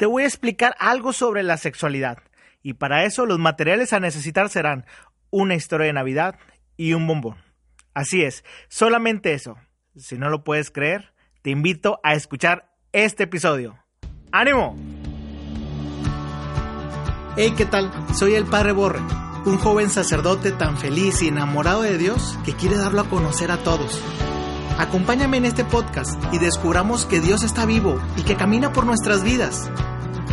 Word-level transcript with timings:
Te 0.00 0.06
voy 0.06 0.22
a 0.22 0.26
explicar 0.26 0.74
algo 0.78 1.12
sobre 1.12 1.42
la 1.42 1.58
sexualidad. 1.58 2.20
Y 2.62 2.72
para 2.72 3.04
eso 3.04 3.26
los 3.26 3.38
materiales 3.38 3.92
a 3.92 4.00
necesitar 4.00 4.48
serán 4.48 4.86
una 5.28 5.54
historia 5.54 5.88
de 5.88 5.92
Navidad 5.92 6.38
y 6.78 6.94
un 6.94 7.06
bombón. 7.06 7.36
Así 7.92 8.22
es, 8.22 8.42
solamente 8.70 9.34
eso. 9.34 9.58
Si 9.94 10.16
no 10.16 10.30
lo 10.30 10.42
puedes 10.42 10.70
creer, 10.70 11.12
te 11.42 11.50
invito 11.50 12.00
a 12.02 12.14
escuchar 12.14 12.74
este 12.92 13.24
episodio. 13.24 13.76
¡Ánimo! 14.32 14.74
Hey, 17.36 17.52
¿qué 17.54 17.66
tal? 17.66 17.92
Soy 18.14 18.36
el 18.36 18.46
Padre 18.46 18.72
Borre, 18.72 19.00
un 19.44 19.58
joven 19.58 19.90
sacerdote 19.90 20.50
tan 20.50 20.78
feliz 20.78 21.20
y 21.20 21.28
enamorado 21.28 21.82
de 21.82 21.98
Dios 21.98 22.38
que 22.46 22.54
quiere 22.54 22.78
darlo 22.78 23.02
a 23.02 23.10
conocer 23.10 23.50
a 23.50 23.58
todos. 23.58 24.02
Acompáñame 24.80 25.36
en 25.36 25.44
este 25.44 25.62
podcast 25.62 26.18
y 26.32 26.38
descubramos 26.38 27.04
que 27.04 27.20
Dios 27.20 27.42
está 27.42 27.66
vivo 27.66 28.00
y 28.16 28.22
que 28.22 28.34
camina 28.34 28.72
por 28.72 28.86
nuestras 28.86 29.22
vidas. 29.22 29.70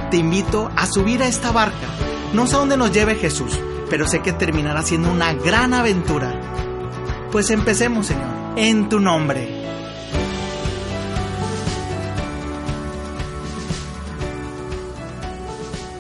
Te 0.09 0.15
invito 0.15 0.71
a 0.77 0.85
subir 0.87 1.21
a 1.21 1.27
esta 1.27 1.51
barca. 1.51 1.85
No 2.31 2.47
sé 2.47 2.55
a 2.55 2.59
dónde 2.59 2.77
nos 2.77 2.93
lleve 2.93 3.15
Jesús, 3.15 3.59
pero 3.89 4.07
sé 4.07 4.21
que 4.21 4.31
terminará 4.31 4.83
siendo 4.83 5.11
una 5.11 5.33
gran 5.33 5.73
aventura. 5.73 6.39
Pues 7.29 7.49
empecemos, 7.49 8.07
Señor, 8.07 8.29
en 8.55 8.87
tu 8.87 9.01
nombre. 9.01 9.49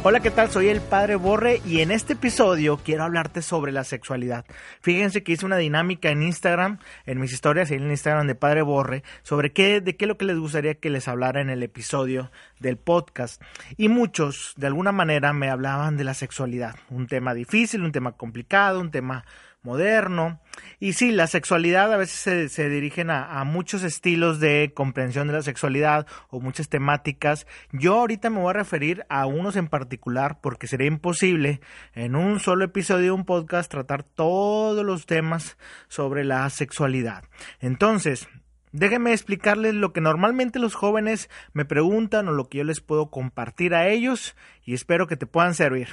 Hola, 0.09 0.21
¿qué 0.21 0.31
tal? 0.31 0.49
Soy 0.49 0.69
el 0.69 0.79
Padre 0.79 1.17
Borre 1.17 1.61
y 1.65 1.81
en 1.81 1.91
este 1.91 2.13
episodio 2.13 2.77
quiero 2.77 3.03
hablarte 3.03 3.41
sobre 3.41 3.73
la 3.73 3.83
sexualidad. 3.83 4.45
Fíjense 4.79 5.21
que 5.21 5.33
hice 5.33 5.45
una 5.45 5.57
dinámica 5.57 6.09
en 6.09 6.23
Instagram, 6.23 6.79
en 7.05 7.19
mis 7.19 7.33
historias 7.33 7.71
en 7.71 7.83
el 7.83 7.91
Instagram 7.91 8.25
de 8.25 8.33
Padre 8.33 8.61
Borre, 8.61 9.03
sobre 9.23 9.51
qué, 9.51 9.81
de 9.81 9.97
qué 9.97 10.05
es 10.05 10.07
lo 10.07 10.17
que 10.17 10.23
les 10.23 10.37
gustaría 10.37 10.75
que 10.75 10.89
les 10.89 11.09
hablara 11.09 11.41
en 11.41 11.49
el 11.49 11.61
episodio 11.61 12.31
del 12.61 12.77
podcast. 12.77 13.41
Y 13.75 13.89
muchos, 13.89 14.53
de 14.55 14.67
alguna 14.67 14.93
manera, 14.93 15.33
me 15.33 15.49
hablaban 15.49 15.97
de 15.97 16.05
la 16.05 16.13
sexualidad. 16.13 16.77
Un 16.89 17.07
tema 17.07 17.33
difícil, 17.33 17.83
un 17.83 17.91
tema 17.91 18.13
complicado, 18.13 18.79
un 18.79 18.91
tema 18.91 19.25
moderno. 19.61 20.41
Y 20.79 20.93
sí, 20.93 21.11
la 21.11 21.27
sexualidad 21.27 21.93
a 21.93 21.97
veces 21.97 22.51
se, 22.51 22.69
dirigen 22.69 23.09
a, 23.09 23.39
a, 23.39 23.43
muchos 23.43 23.83
estilos 23.83 24.39
de 24.39 24.71
comprensión 24.73 25.27
de 25.27 25.33
la 25.33 25.41
sexualidad 25.41 26.07
o 26.29 26.39
muchas 26.39 26.69
temáticas. 26.69 27.45
Yo 27.71 27.95
ahorita 27.99 28.29
me 28.29 28.39
voy 28.39 28.51
a 28.51 28.53
referir 28.53 29.05
a 29.09 29.25
unos 29.25 29.55
en 29.55 29.67
particular 29.67 30.39
porque 30.41 30.67
sería 30.67 30.87
imposible 30.87 31.61
en 31.93 32.15
un 32.15 32.39
solo 32.39 32.65
episodio 32.65 33.05
de 33.05 33.11
un 33.11 33.25
podcast 33.25 33.69
tratar 33.69 34.03
todos 34.03 34.85
los 34.85 35.05
temas 35.05 35.57
sobre 35.87 36.23
la 36.23 36.49
sexualidad. 36.49 37.23
Entonces, 37.59 38.27
Déjenme 38.73 39.13
explicarles 39.13 39.73
lo 39.73 39.93
que 39.93 40.01
normalmente 40.01 40.59
los 40.59 40.75
jóvenes 40.75 41.29
me 41.53 41.65
preguntan 41.65 42.27
o 42.27 42.33
lo 42.33 42.49
que 42.49 42.59
yo 42.59 42.63
les 42.63 42.81
puedo 42.81 43.09
compartir 43.09 43.73
a 43.73 43.87
ellos 43.87 44.35
y 44.65 44.73
espero 44.73 45.07
que 45.07 45.15
te 45.15 45.25
puedan 45.25 45.55
servir. 45.55 45.87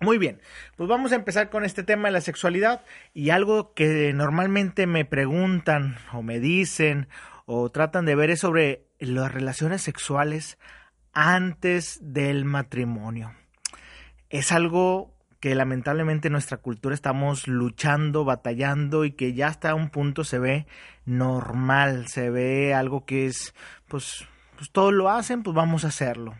Muy 0.00 0.16
bien, 0.18 0.40
pues 0.76 0.88
vamos 0.88 1.10
a 1.10 1.16
empezar 1.16 1.50
con 1.50 1.64
este 1.64 1.82
tema 1.82 2.06
de 2.06 2.12
la 2.12 2.20
sexualidad 2.20 2.84
y 3.14 3.30
algo 3.30 3.74
que 3.74 4.12
normalmente 4.12 4.86
me 4.86 5.04
preguntan 5.04 5.96
o 6.12 6.22
me 6.22 6.38
dicen 6.38 7.08
o 7.46 7.68
tratan 7.70 8.04
de 8.04 8.14
ver 8.14 8.30
es 8.30 8.40
sobre 8.40 8.84
las 9.00 9.32
relaciones 9.32 9.82
sexuales 9.82 10.56
antes 11.12 11.98
del 12.00 12.44
matrimonio. 12.44 13.32
Es 14.30 14.52
algo 14.52 15.18
que 15.40 15.56
lamentablemente 15.56 16.28
en 16.28 16.32
nuestra 16.32 16.58
cultura 16.58 16.94
estamos 16.94 17.48
luchando, 17.48 18.24
batallando 18.24 19.04
y 19.04 19.12
que 19.12 19.34
ya 19.34 19.48
hasta 19.48 19.74
un 19.74 19.90
punto 19.90 20.22
se 20.22 20.38
ve 20.38 20.66
normal, 21.06 22.06
se 22.06 22.30
ve 22.30 22.72
algo 22.72 23.04
que 23.04 23.26
es, 23.26 23.52
pues, 23.88 24.26
pues 24.56 24.70
todos 24.70 24.92
lo 24.92 25.10
hacen, 25.10 25.42
pues 25.42 25.54
vamos 25.54 25.84
a 25.84 25.88
hacerlo. 25.88 26.36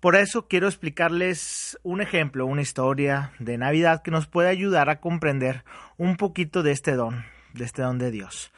Por 0.00 0.16
eso 0.16 0.48
quiero 0.48 0.66
explicarles 0.66 1.78
un 1.82 2.00
ejemplo, 2.00 2.46
una 2.46 2.62
historia 2.62 3.32
de 3.38 3.58
Navidad 3.58 4.02
que 4.02 4.10
nos 4.10 4.26
puede 4.26 4.48
ayudar 4.48 4.88
a 4.88 4.98
comprender 4.98 5.62
un 5.98 6.16
poquito 6.16 6.62
de 6.62 6.72
este 6.72 6.92
don, 6.92 7.26
de 7.52 7.64
este 7.64 7.82
don 7.82 7.98
de 7.98 8.10
Dios. 8.10 8.50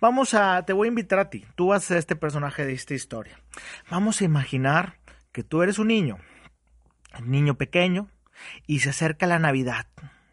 Vamos 0.00 0.34
a, 0.34 0.64
te 0.64 0.72
voy 0.72 0.88
a 0.88 0.90
invitar 0.90 1.20
a 1.20 1.30
ti, 1.30 1.44
tú 1.54 1.68
vas 1.68 1.84
a 1.84 1.86
ser 1.86 1.96
este 1.98 2.16
personaje 2.16 2.66
de 2.66 2.72
esta 2.72 2.94
historia. 2.94 3.38
Vamos 3.88 4.20
a 4.20 4.24
imaginar 4.24 4.96
que 5.30 5.44
tú 5.44 5.62
eres 5.62 5.78
un 5.78 5.86
niño, 5.86 6.18
un 7.16 7.30
niño 7.30 7.54
pequeño, 7.54 8.08
y 8.66 8.80
se 8.80 8.90
acerca 8.90 9.26
la 9.26 9.38
Navidad. 9.38 9.86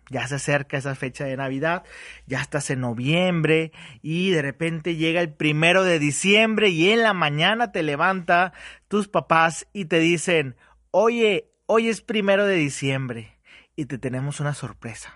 Ya 0.10 0.28
se 0.28 0.36
acerca 0.36 0.78
esa 0.78 0.94
fecha 0.96 1.26
de 1.26 1.36
Navidad, 1.36 1.84
ya 2.28 2.40
estás 2.40 2.70
en 2.70 2.82
noviembre 2.82 3.72
y 4.02 4.30
de 4.30 4.42
repente 4.42 4.96
llega 4.96 5.22
el 5.22 5.34
primero 5.34 5.84
de 5.84 5.98
diciembre 5.98 6.70
y 6.70 6.90
en 6.90 7.02
la 7.02 7.14
mañana 7.14 7.72
te 7.72 7.82
levanta 7.82 8.54
tus 8.88 9.08
papás 9.08 9.68
y 9.74 9.86
te 9.86 10.00
dicen, 10.00 10.56
oye, 10.92 11.50
hoy 11.66 11.90
es 11.90 12.02
primero 12.02 12.46
de 12.46 12.56
diciembre 12.56 13.40
y 13.76 13.86
te 13.86 13.98
tenemos 13.98 14.40
una 14.40 14.54
sorpresa. 14.54 15.14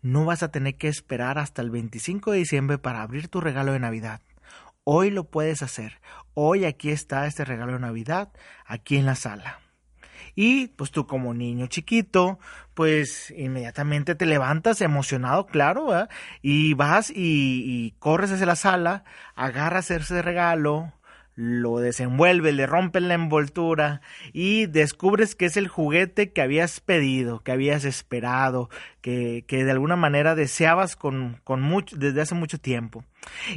No 0.00 0.24
vas 0.24 0.42
a 0.42 0.50
tener 0.50 0.76
que 0.76 0.88
esperar 0.88 1.38
hasta 1.38 1.60
el 1.60 1.70
25 1.70 2.32
de 2.32 2.38
diciembre 2.38 2.78
para 2.78 3.02
abrir 3.02 3.28
tu 3.28 3.40
regalo 3.40 3.72
de 3.72 3.80
Navidad. 3.80 4.22
Hoy 4.84 5.10
lo 5.10 5.24
puedes 5.24 5.62
hacer. 5.62 6.00
Hoy 6.32 6.64
aquí 6.64 6.90
está 6.90 7.26
este 7.26 7.44
regalo 7.44 7.74
de 7.74 7.80
Navidad, 7.80 8.32
aquí 8.64 8.96
en 8.96 9.04
la 9.04 9.16
sala. 9.16 9.60
Y 10.34 10.68
pues 10.68 10.90
tú 10.90 11.06
como 11.06 11.34
niño 11.34 11.66
chiquito, 11.66 12.38
pues 12.74 13.32
inmediatamente 13.36 14.14
te 14.14 14.26
levantas 14.26 14.80
emocionado, 14.80 15.46
claro, 15.46 15.88
y 16.42 16.74
vas 16.74 17.10
y, 17.10 17.14
y, 17.16 17.94
corres 17.98 18.30
hacia 18.30 18.46
la 18.46 18.56
sala, 18.56 19.04
agarras 19.34 19.90
ese 19.90 20.22
regalo, 20.22 20.92
lo 21.34 21.78
desenvuelves, 21.78 22.52
le 22.52 22.66
rompes 22.66 23.02
la 23.02 23.14
envoltura 23.14 24.00
y 24.32 24.66
descubres 24.66 25.36
que 25.36 25.46
es 25.46 25.56
el 25.56 25.68
juguete 25.68 26.32
que 26.32 26.42
habías 26.42 26.80
pedido, 26.80 27.40
que 27.40 27.52
habías 27.52 27.84
esperado, 27.84 28.70
que, 29.02 29.44
que 29.46 29.64
de 29.64 29.70
alguna 29.70 29.94
manera 29.94 30.34
deseabas 30.34 30.96
con, 30.96 31.40
con 31.44 31.62
mucho, 31.62 31.96
desde 31.96 32.22
hace 32.22 32.34
mucho 32.34 32.58
tiempo. 32.58 33.04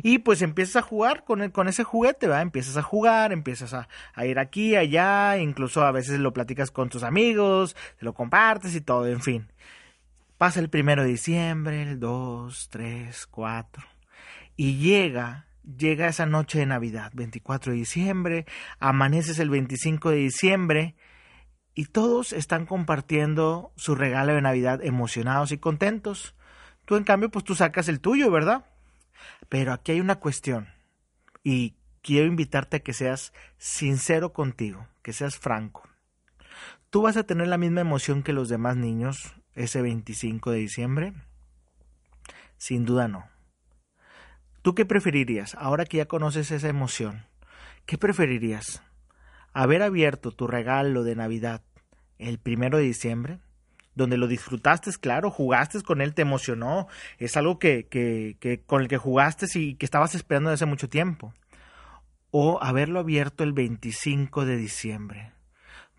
Y 0.04 0.20
pues 0.20 0.42
empiezas 0.42 0.78
a 0.78 0.82
jugar 0.82 1.24
con, 1.24 1.42
el, 1.42 1.52
con 1.52 1.68
ese 1.68 1.84
juguete, 1.84 2.28
¿verdad? 2.28 2.42
Empiezas 2.42 2.78
a 2.78 2.82
jugar, 2.82 3.32
empiezas 3.32 3.74
a, 3.74 3.88
a, 4.14 4.26
ir 4.26 4.40
aquí, 4.40 4.76
allá, 4.76 5.38
incluso 5.38 5.84
a 5.84 5.92
veces 5.92 6.20
lo 6.20 6.34
platicas 6.34 6.72
con 6.72 6.90
tus 6.90 7.04
amigos, 7.04 7.76
te 8.00 8.06
lo 8.06 8.14
compartes 8.14 8.76
y 8.76 8.82
todo, 8.82 9.08
en 9.08 9.22
fin. 9.22 9.48
Pasa 10.38 10.60
el 10.60 10.70
primero 10.70 11.04
de 11.04 11.10
diciembre, 11.10 11.84
el 11.84 12.00
2, 12.00 12.70
3, 12.70 13.28
4, 13.28 13.84
y 14.56 14.78
llega 14.78 15.46
llega 15.78 16.08
esa 16.08 16.26
noche 16.26 16.60
de 16.60 16.66
Navidad, 16.66 17.12
24 17.14 17.72
de 17.72 17.78
diciembre, 17.78 18.46
amaneces 18.80 19.40
el 19.40 19.50
25 19.50 20.12
de 20.12 20.18
diciembre 20.18 20.96
y 21.74 21.86
todos 21.86 22.34
están 22.34 22.66
compartiendo 22.66 23.72
su 23.76 23.96
regalo 23.96 24.34
de 24.34 24.42
Navidad 24.42 24.84
emocionados 24.84 25.52
y 25.52 25.58
contentos. 25.58 26.36
Tú 26.86 26.96
en 26.96 27.04
cambio 27.04 27.30
pues 27.30 27.46
tú 27.46 27.56
sacas 27.56 27.88
el 27.88 28.00
tuyo, 28.02 28.32
¿verdad? 28.32 28.66
Pero 29.50 29.74
aquí 29.74 29.94
hay 29.94 30.02
una 30.02 30.20
cuestión 30.20 30.70
y 31.44 31.76
quiero 32.02 32.28
invitarte 32.28 32.78
a 32.78 32.80
que 32.80 32.94
seas 32.94 33.34
sincero 33.58 34.34
contigo, 34.34 34.88
que 35.02 35.14
seas 35.14 35.38
franco. 35.38 35.88
¿Tú 36.90 37.02
vas 37.02 37.18
a 37.18 37.24
tener 37.24 37.48
la 37.48 37.58
misma 37.58 37.82
emoción 37.82 38.24
que 38.24 38.34
los 38.34 38.50
demás 38.50 38.76
niños 38.76 39.34
ese 39.56 39.82
25 39.82 40.52
de 40.52 40.58
diciembre? 40.58 41.14
Sin 42.58 42.86
duda 42.86 43.08
no. 43.08 43.30
¿Tú 44.62 44.76
qué 44.76 44.86
preferirías 44.86 45.56
ahora 45.56 45.86
que 45.86 45.98
ya 45.98 46.06
conoces 46.06 46.52
esa 46.52 46.70
emoción? 46.70 47.26
¿Qué 47.86 47.98
preferirías? 47.98 48.84
¿Haber 49.54 49.82
abierto 49.82 50.32
tu 50.32 50.48
regalo 50.48 51.04
de 51.04 51.16
Navidad 51.16 51.64
el 52.20 52.38
primero 52.38 52.78
de 52.78 52.84
diciembre? 52.84 53.40
Donde 53.94 54.18
lo 54.18 54.28
disfrutaste, 54.28 54.92
claro, 55.00 55.32
jugaste 55.32 55.82
con 55.82 56.02
él, 56.02 56.14
te 56.14 56.22
emocionó, 56.22 56.88
es 57.18 57.36
algo 57.36 57.60
que, 57.60 57.88
que, 57.88 58.38
que 58.40 58.62
con 58.62 58.82
el 58.82 58.88
que 58.88 58.98
jugaste 58.98 59.48
y 59.56 59.76
que 59.76 59.86
estabas 59.86 60.16
esperando 60.16 60.50
desde 60.50 60.64
hace 60.64 60.70
mucho 60.70 60.90
tiempo. 60.90 61.34
O 62.32 62.64
haberlo 62.64 63.00
abierto 63.00 63.44
el 63.44 63.52
25 63.52 64.46
de 64.46 64.58
diciembre 64.58 65.34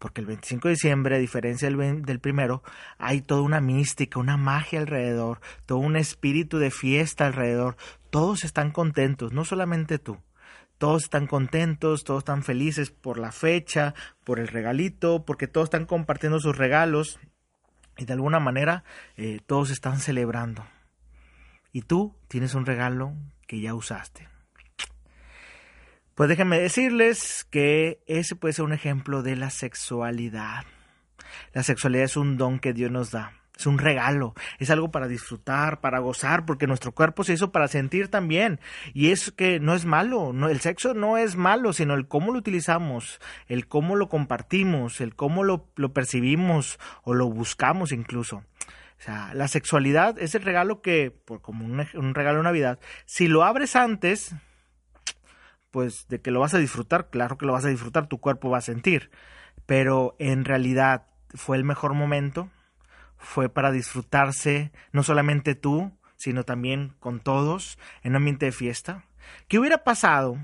porque 0.03 0.21
el 0.21 0.27
25 0.27 0.67
de 0.67 0.75
diciembre, 0.75 1.15
a 1.15 1.21
diferencia 1.21 1.71
del, 1.71 2.03
del, 2.03 2.19
primero, 2.19 2.65
hay 2.99 3.21
toda 3.21 3.43
una 3.43 3.61
mística, 3.61 4.19
una 4.19 4.37
magia 4.37 4.81
alrededor, 4.81 5.41
todo 5.65 5.79
un 5.79 5.95
espíritu 5.95 6.59
de 6.59 6.73
fiesta 6.73 7.25
alrededor. 7.25 7.77
Todos 8.11 8.43
están 8.43 8.73
contentos, 8.73 9.33
no 9.33 9.45
solamente 9.45 10.01
tú. 10.01 10.19
todos 10.77 11.05
están 11.05 11.29
contentos, 11.29 12.03
todos 12.03 12.23
están 12.23 12.43
felices 12.43 12.91
por 12.91 13.17
la 13.17 13.31
fecha, 13.31 13.95
por 14.25 14.41
el 14.41 14.49
regalito, 14.49 15.25
porque 15.25 15.47
todos 15.47 15.67
están 15.67 15.87
compartiendo 15.87 16.41
sus 16.41 16.59
regalos 16.59 17.21
y 17.97 18.05
de 18.05 18.13
alguna 18.13 18.41
manera 18.41 18.85
eh, 19.17 19.41
todos 19.47 19.71
están 19.71 19.99
celebrando. 19.99 20.65
Y 21.73 21.83
tú 21.83 22.15
tienes 22.29 22.55
un 22.55 22.67
regalo 22.67 23.15
que 23.47 23.61
ya 23.61 23.75
usaste. 23.75 24.29
Pues 26.15 26.29
déjenme 26.29 26.59
decirles 26.59 27.47
que 27.51 28.03
ese 28.07 28.37
puede 28.37 28.53
ser 28.53 28.65
un 28.65 28.73
ejemplo 28.73 29.23
de 29.23 29.37
la 29.37 29.51
sexualidad. 29.51 30.65
La 31.55 31.63
sexualidad 31.63 32.05
es 32.05 32.17
un 32.17 32.37
don 32.37 32.59
que 32.59 32.75
Dios 32.75 32.91
nos 32.91 33.11
da. 33.11 33.33
Es 33.63 33.67
un 33.69 33.79
regalo, 33.79 34.35
es 34.59 34.71
algo 34.71 34.91
para 34.91 35.07
disfrutar, 35.07 35.81
para 35.81 36.01
gozar, 36.01 36.45
porque 36.45 36.67
nuestro 36.67 36.91
cuerpo 36.91 37.23
se 37.23 37.35
hizo 37.35 37.53
para 37.53 37.69
sentir 37.69 38.09
también. 38.09 38.59
Y 38.93 39.13
es 39.13 39.31
que 39.31 39.61
no 39.61 39.75
es 39.75 39.85
malo, 39.85 40.33
no, 40.33 40.49
el 40.49 40.59
sexo 40.61 40.95
no 40.95 41.17
es 41.17 41.37
malo, 41.37 41.73
sino 41.73 41.95
el 41.95 42.09
cómo 42.09 42.33
lo 42.33 42.41
utilizamos, 42.41 43.21
el 43.47 43.69
cómo 43.69 43.95
lo 43.95 44.09
compartimos, 44.09 45.01
el 45.01 45.15
cómo 45.15 45.45
lo, 45.45 45.71
lo 45.77 45.93
percibimos 45.93 46.81
o 47.05 47.15
lo 47.15 47.31
buscamos 47.31 47.93
incluso. 47.93 48.39
O 48.99 49.05
sea, 49.05 49.33
la 49.33 49.47
sexualidad 49.47 50.19
es 50.19 50.35
el 50.35 50.43
regalo 50.43 50.83
que, 50.83 51.13
por, 51.13 51.41
como 51.41 51.65
un, 51.65 51.87
un 51.95 52.15
regalo 52.17 52.39
de 52.39 52.45
Navidad, 52.45 52.81
si 53.05 53.29
lo 53.29 53.45
abres 53.45 53.77
antes, 53.77 54.35
pues 55.71 56.09
de 56.09 56.21
que 56.21 56.33
lo 56.33 56.41
vas 56.41 56.55
a 56.55 56.59
disfrutar, 56.59 57.11
claro 57.11 57.39
que 57.39 57.47
lo 57.47 57.53
vas 57.53 57.65
a 57.65 57.69
disfrutar, 57.69 58.09
tu 58.09 58.19
cuerpo 58.19 58.51
va 58.51 58.59
a 58.59 58.63
sentir, 58.63 59.13
pero 59.67 60.17
en 60.19 60.45
realidad 60.45 61.07
fue 61.33 61.57
el 61.57 61.63
mejor 61.63 61.95
momento, 61.95 62.51
fue 63.23 63.49
para 63.49 63.73
disfrutarse 63.73 64.73
no 64.93 65.03
solamente 65.03 65.55
tú, 65.55 65.93
sino 66.17 66.45
también 66.45 66.95
con 67.01 67.21
todos 67.21 67.79
en 68.03 68.13
un 68.13 68.17
ambiente 68.17 68.47
de 68.47 68.53
fiesta. 68.53 69.05
¿Qué 69.49 69.59
hubiera 69.59 69.85
pasado 69.85 70.37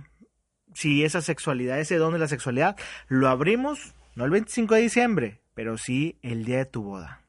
si 0.75 1.05
esa 1.05 1.21
sexualidad, 1.21 1.79
ese 1.81 1.97
don 1.97 2.13
de 2.13 2.19
la 2.19 2.29
sexualidad, 2.29 2.77
lo 3.09 3.29
abrimos 3.29 3.95
no 4.15 4.25
el 4.25 4.31
25 4.31 4.75
de 4.75 4.81
diciembre, 4.81 5.41
pero 5.55 5.77
sí 5.79 6.19
el 6.23 6.45
día 6.45 6.59
de 6.59 6.67
tu 6.67 6.83
boda? 6.83 7.21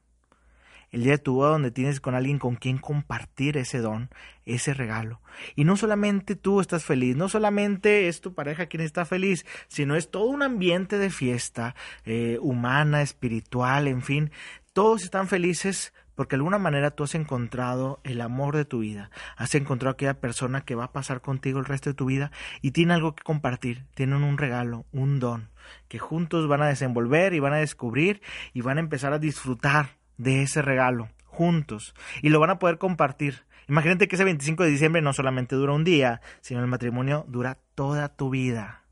el 0.90 1.04
día 1.04 1.12
de 1.12 1.18
tu 1.18 1.34
boda 1.34 1.50
donde 1.50 1.70
tienes 1.70 2.00
con 2.00 2.14
alguien 2.14 2.38
con 2.38 2.56
quien 2.56 2.78
compartir 2.78 3.56
ese 3.56 3.78
don, 3.78 4.10
ese 4.44 4.74
regalo. 4.74 5.20
Y 5.54 5.64
no 5.64 5.76
solamente 5.76 6.36
tú 6.36 6.60
estás 6.60 6.84
feliz, 6.84 7.16
no 7.16 7.28
solamente 7.28 8.08
es 8.08 8.20
tu 8.20 8.34
pareja 8.34 8.66
quien 8.66 8.82
está 8.82 9.04
feliz, 9.04 9.46
sino 9.68 9.94
es 9.94 10.10
todo 10.10 10.24
un 10.24 10.42
ambiente 10.42 10.98
de 10.98 11.10
fiesta 11.10 11.74
eh, 12.04 12.38
humana, 12.40 13.02
espiritual, 13.02 13.86
en 13.86 14.02
fin, 14.02 14.32
todos 14.72 15.02
están 15.02 15.28
felices 15.28 15.92
porque 16.14 16.36
de 16.36 16.40
alguna 16.40 16.58
manera 16.58 16.90
tú 16.90 17.04
has 17.04 17.14
encontrado 17.14 18.00
el 18.04 18.20
amor 18.20 18.56
de 18.56 18.64
tu 18.64 18.80
vida, 18.80 19.10
has 19.36 19.54
encontrado 19.54 19.94
aquella 19.94 20.20
persona 20.20 20.60
que 20.60 20.74
va 20.74 20.84
a 20.84 20.92
pasar 20.92 21.22
contigo 21.22 21.58
el 21.58 21.64
resto 21.64 21.90
de 21.90 21.94
tu 21.94 22.04
vida 22.04 22.30
y 22.60 22.72
tiene 22.72 22.94
algo 22.94 23.14
que 23.14 23.24
compartir, 23.24 23.86
tienen 23.94 24.22
un 24.22 24.38
regalo, 24.38 24.84
un 24.92 25.18
don, 25.18 25.48
que 25.88 25.98
juntos 25.98 26.46
van 26.46 26.62
a 26.62 26.68
desenvolver 26.68 27.32
y 27.32 27.40
van 27.40 27.54
a 27.54 27.58
descubrir 27.58 28.20
y 28.52 28.60
van 28.60 28.76
a 28.76 28.80
empezar 28.80 29.12
a 29.12 29.18
disfrutar 29.18 29.96
de 30.18 30.42
ese 30.42 30.62
regalo 30.62 31.08
juntos 31.24 31.94
y 32.20 32.28
lo 32.28 32.38
van 32.38 32.50
a 32.50 32.58
poder 32.58 32.78
compartir. 32.78 33.44
Imagínate 33.68 34.08
que 34.08 34.16
ese 34.16 34.24
25 34.24 34.64
de 34.64 34.70
diciembre 34.70 35.00
no 35.00 35.12
solamente 35.12 35.56
dura 35.56 35.72
un 35.72 35.84
día, 35.84 36.20
sino 36.40 36.60
el 36.60 36.66
matrimonio 36.66 37.24
dura 37.28 37.58
toda 37.74 38.08
tu 38.08 38.28
vida. 38.30 38.84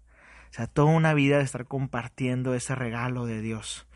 O 0.50 0.54
sea, 0.54 0.66
toda 0.66 0.92
una 0.92 1.14
vida 1.14 1.38
de 1.38 1.44
estar 1.44 1.66
compartiendo 1.66 2.54
ese 2.54 2.74
regalo 2.74 3.26
de 3.26 3.42
Dios. 3.42 3.87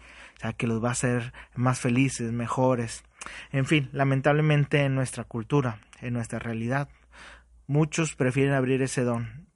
Que 0.58 0.66
los 0.66 0.82
va 0.82 0.88
a 0.88 0.92
hacer 0.92 1.32
más 1.54 1.80
felices, 1.80 2.32
mejores. 2.32 3.04
En 3.52 3.64
fin, 3.64 3.88
lamentablemente 3.92 4.80
en 4.80 4.94
nuestra 4.94 5.24
cultura, 5.24 5.78
en 6.00 6.14
nuestra 6.14 6.38
realidad, 6.38 6.88
muchos 7.66 8.16
prefieren 8.16 8.52
abrir 8.52 8.82
ese 8.82 9.02
don 9.02 9.46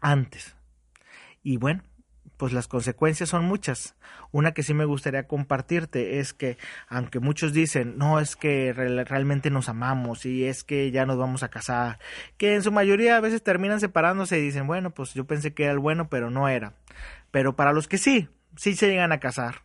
antes. 0.00 0.56
Y 1.42 1.56
bueno, 1.56 1.82
pues 2.36 2.52
las 2.52 2.68
consecuencias 2.68 3.28
son 3.28 3.44
muchas. 3.44 3.96
Una 4.30 4.52
que 4.52 4.62
sí 4.62 4.74
me 4.74 4.84
gustaría 4.84 5.26
compartirte 5.26 6.18
es 6.18 6.32
que, 6.32 6.58
aunque 6.88 7.20
muchos 7.20 7.52
dicen, 7.52 7.96
no, 7.96 8.20
es 8.20 8.36
que 8.36 8.72
realmente 8.72 9.50
nos 9.50 9.68
amamos 9.68 10.26
y 10.26 10.44
es 10.44 10.64
que 10.64 10.90
ya 10.90 11.06
nos 11.06 11.18
vamos 11.18 11.42
a 11.42 11.48
casar, 11.48 11.98
que 12.36 12.54
en 12.54 12.62
su 12.62 12.72
mayoría 12.72 13.16
a 13.16 13.20
veces 13.20 13.42
terminan 13.42 13.80
separándose 13.80 14.38
y 14.38 14.42
dicen, 14.42 14.66
bueno, 14.66 14.90
pues 14.90 15.14
yo 15.14 15.26
pensé 15.26 15.54
que 15.54 15.64
era 15.64 15.72
el 15.72 15.78
bueno, 15.78 16.08
pero 16.08 16.30
no 16.30 16.48
era. 16.48 16.74
Pero 17.30 17.56
para 17.56 17.72
los 17.72 17.88
que 17.88 17.98
sí, 17.98 18.28
sí 18.56 18.74
se 18.74 18.88
llegan 18.88 19.12
a 19.12 19.20
casar, 19.20 19.62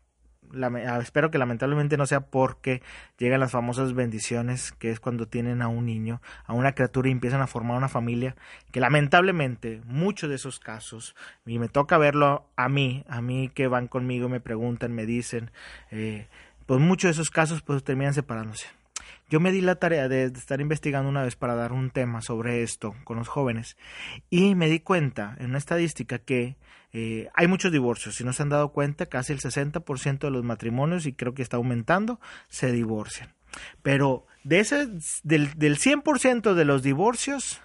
espero 1.02 1.32
que 1.32 1.38
lamentablemente 1.38 1.98
no 1.98 2.06
sea 2.06 2.22
porque 2.22 2.82
llegan 3.18 3.40
las 3.40 3.52
famosas 3.52 3.94
bendiciones, 3.94 4.72
que 4.72 4.92
es 4.92 5.00
cuando 5.00 5.28
tienen 5.28 5.62
a 5.62 5.68
un 5.68 5.86
niño, 5.86 6.22
a 6.46 6.54
una 6.54 6.74
criatura 6.74 7.10
y 7.10 7.12
empiezan 7.12 7.42
a 7.42 7.48
formar 7.48 7.78
una 7.78 7.90
familia, 7.90 8.36
que 8.72 8.80
lamentablemente 8.80 9.82
muchos 9.86 10.30
de 10.30 10.36
esos 10.36 10.60
casos, 10.60 11.16
y 11.46 11.60
me 11.60 11.70
toca 11.70 11.98
verlo 11.98 12.46
a 12.56 12.70
mí, 12.70 13.04
a 13.08 13.22
mí 13.22 13.50
que 13.54 13.68
van 13.68 13.88
conmigo, 13.88 14.30
me 14.30 14.40
preguntan, 14.40 14.94
me 14.94 15.06
dicen, 15.06 15.52
eh, 15.92 16.28
pues 16.66 16.80
muchos 16.80 17.10
de 17.10 17.14
esos 17.14 17.30
casos 17.30 17.62
pues 17.62 17.84
terminan 17.84 18.14
separándose. 18.14 18.79
Yo 19.30 19.40
me 19.40 19.52
di 19.52 19.62
la 19.62 19.76
tarea 19.76 20.08
de 20.08 20.26
estar 20.26 20.62
investigando 20.62 21.10
una 21.10 21.24
vez 21.24 21.36
para 21.36 21.56
dar 21.56 21.72
un 21.72 21.92
tema 21.92 22.22
sobre 22.22 22.64
esto 22.64 22.96
con 23.04 23.18
los 23.18 23.28
jóvenes 23.28 23.78
y 24.30 24.56
me 24.56 24.70
di 24.70 24.80
cuenta 24.80 25.36
en 25.40 25.48
una 25.48 25.58
estadística 25.58 26.20
que 26.20 26.58
eh, 26.92 27.30
hay 27.34 27.48
muchos 27.48 27.72
divorcios. 27.72 28.16
Si 28.16 28.24
no 28.24 28.34
se 28.34 28.44
han 28.44 28.50
dado 28.50 28.70
cuenta, 28.70 29.06
casi 29.06 29.34
el 29.34 29.40
60% 29.40 30.20
de 30.20 30.32
los 30.32 30.44
matrimonios, 30.44 31.06
y 31.06 31.14
creo 31.14 31.34
que 31.34 31.44
está 31.44 31.58
aumentando, 31.58 32.20
se 32.48 32.72
divorcian. 32.72 33.34
Pero 33.82 34.26
de 34.44 34.60
ese, 34.60 34.88
del, 35.24 35.54
del 35.56 35.78
100% 35.78 36.54
de 36.54 36.66
los 36.66 36.84
divorcios, 36.84 37.62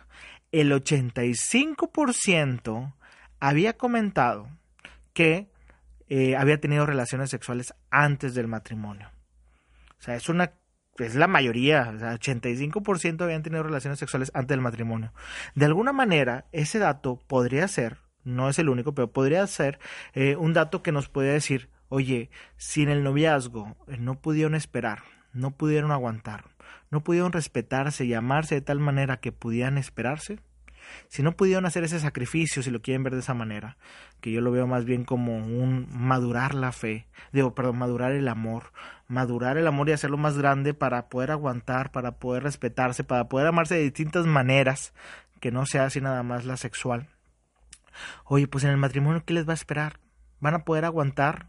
el 0.52 0.72
85% 0.72 2.94
había 3.40 3.76
comentado 3.76 4.48
que 5.12 5.48
eh, 6.08 6.36
había 6.36 6.60
tenido 6.60 6.86
relaciones 6.86 7.30
sexuales 7.30 7.74
antes 7.90 8.34
del 8.34 8.48
matrimonio. 8.48 9.10
O 9.98 10.02
sea, 10.02 10.16
es 10.16 10.28
una 10.28 10.52
es 10.98 11.14
la 11.14 11.26
mayoría, 11.26 11.92
o 11.94 11.98
sea, 11.98 12.14
85% 12.14 13.22
habían 13.22 13.42
tenido 13.42 13.62
relaciones 13.62 13.98
sexuales 13.98 14.30
antes 14.34 14.50
del 14.50 14.60
matrimonio. 14.60 15.12
De 15.54 15.66
alguna 15.66 15.92
manera, 15.92 16.46
ese 16.52 16.78
dato 16.78 17.20
podría 17.26 17.66
ser 17.68 18.04
no 18.24 18.48
es 18.48 18.58
el 18.58 18.68
único, 18.68 18.94
pero 18.94 19.12
podría 19.12 19.46
ser 19.46 19.78
eh, 20.14 20.36
un 20.36 20.52
dato 20.54 20.82
que 20.82 20.92
nos 20.92 21.08
puede 21.08 21.32
decir, 21.32 21.68
oye, 21.88 22.30
si 22.56 22.82
en 22.82 22.88
el 22.88 23.04
noviazgo 23.04 23.76
eh, 23.86 23.96
no 23.98 24.18
pudieron 24.20 24.54
esperar, 24.54 25.02
no 25.32 25.52
pudieron 25.52 25.92
aguantar, 25.92 26.46
no 26.90 27.04
pudieron 27.04 27.32
respetarse 27.32 28.04
y 28.04 28.14
amarse 28.14 28.56
de 28.56 28.60
tal 28.62 28.80
manera 28.80 29.18
que 29.18 29.32
pudieran 29.32 29.78
esperarse, 29.78 30.40
si 31.08 31.22
no 31.22 31.32
pudieron 31.32 31.66
hacer 31.66 31.84
ese 31.84 32.00
sacrificio, 32.00 32.62
si 32.62 32.70
lo 32.70 32.82
quieren 32.82 33.02
ver 33.02 33.14
de 33.14 33.20
esa 33.20 33.34
manera, 33.34 33.76
que 34.20 34.30
yo 34.30 34.40
lo 34.40 34.50
veo 34.50 34.66
más 34.66 34.84
bien 34.84 35.04
como 35.04 35.36
un 35.36 35.86
madurar 35.90 36.54
la 36.54 36.72
fe, 36.72 37.06
digo, 37.32 37.54
perdón, 37.54 37.78
madurar 37.78 38.12
el 38.12 38.28
amor, 38.28 38.72
madurar 39.08 39.56
el 39.58 39.66
amor 39.66 39.88
y 39.88 39.92
hacerlo 39.92 40.16
más 40.16 40.38
grande 40.38 40.74
para 40.74 41.08
poder 41.08 41.30
aguantar, 41.30 41.92
para 41.92 42.12
poder 42.12 42.42
respetarse, 42.42 43.04
para 43.04 43.28
poder 43.28 43.46
amarse 43.46 43.74
de 43.74 43.82
distintas 43.82 44.26
maneras, 44.26 44.92
que 45.40 45.50
no 45.50 45.66
sea 45.66 45.84
así 45.84 46.00
nada 46.00 46.22
más 46.22 46.44
la 46.44 46.56
sexual 46.56 47.08
Oye, 48.24 48.48
pues 48.48 48.64
en 48.64 48.70
el 48.70 48.76
matrimonio, 48.76 49.24
¿qué 49.24 49.34
les 49.34 49.46
va 49.46 49.52
a 49.52 49.54
esperar? 49.54 50.00
¿Van 50.40 50.54
a 50.54 50.64
poder 50.64 50.84
aguantar 50.84 51.48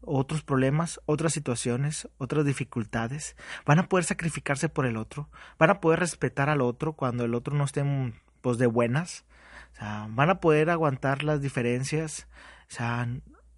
otros 0.00 0.42
problemas, 0.42 1.00
otras 1.06 1.32
situaciones, 1.32 2.08
otras 2.18 2.44
dificultades? 2.44 3.36
¿Van 3.64 3.78
a 3.78 3.88
poder 3.88 4.04
sacrificarse 4.04 4.68
por 4.68 4.86
el 4.86 4.96
otro? 4.96 5.28
¿Van 5.58 5.70
a 5.70 5.80
poder 5.80 6.00
respetar 6.00 6.48
al 6.48 6.60
otro 6.60 6.94
cuando 6.94 7.24
el 7.24 7.34
otro 7.34 7.54
no 7.56 7.64
esté 7.64 7.84
pues 8.46 8.58
de 8.58 8.68
buenas? 8.68 9.24
O 9.72 9.74
sea, 9.74 10.06
¿van 10.08 10.30
a 10.30 10.38
poder 10.38 10.70
aguantar 10.70 11.24
las 11.24 11.42
diferencias? 11.42 12.28
O 12.70 12.74
sea, 12.74 13.08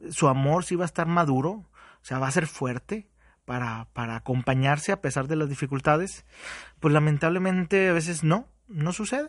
su 0.09 0.29
amor 0.29 0.65
sí 0.65 0.77
va 0.77 0.85
a 0.85 0.87
estar 0.87 1.07
maduro, 1.07 1.51
o 1.51 2.01
sea, 2.01 2.19
va 2.19 2.29
a 2.29 2.31
ser 2.31 2.47
fuerte 2.47 3.07
para, 3.45 3.89
para 3.93 4.17
acompañarse 4.17 4.91
a 4.91 5.03
pesar 5.03 5.29
de 5.29 5.37
las 5.37 5.51
dificultades. 5.51 6.25
Pues 6.81 6.95
lamentablemente 6.95 7.91
a 7.91 7.93
veces 7.93 8.25
no, 8.25 8.49
no 8.67 8.95
sucede. 8.95 9.29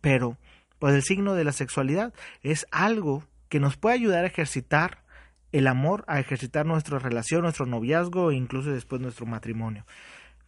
Pero 0.00 0.38
pues 0.80 0.92
el 0.92 1.04
signo 1.04 1.34
de 1.34 1.44
la 1.44 1.52
sexualidad 1.52 2.12
es 2.42 2.66
algo 2.72 3.22
que 3.48 3.60
nos 3.60 3.76
puede 3.76 3.94
ayudar 3.94 4.24
a 4.24 4.26
ejercitar 4.26 5.04
el 5.52 5.68
amor, 5.68 6.02
a 6.08 6.18
ejercitar 6.18 6.66
nuestra 6.66 6.98
relación, 6.98 7.42
nuestro 7.42 7.66
noviazgo 7.66 8.32
e 8.32 8.34
incluso 8.34 8.72
después 8.72 9.00
nuestro 9.00 9.24
matrimonio. 9.24 9.86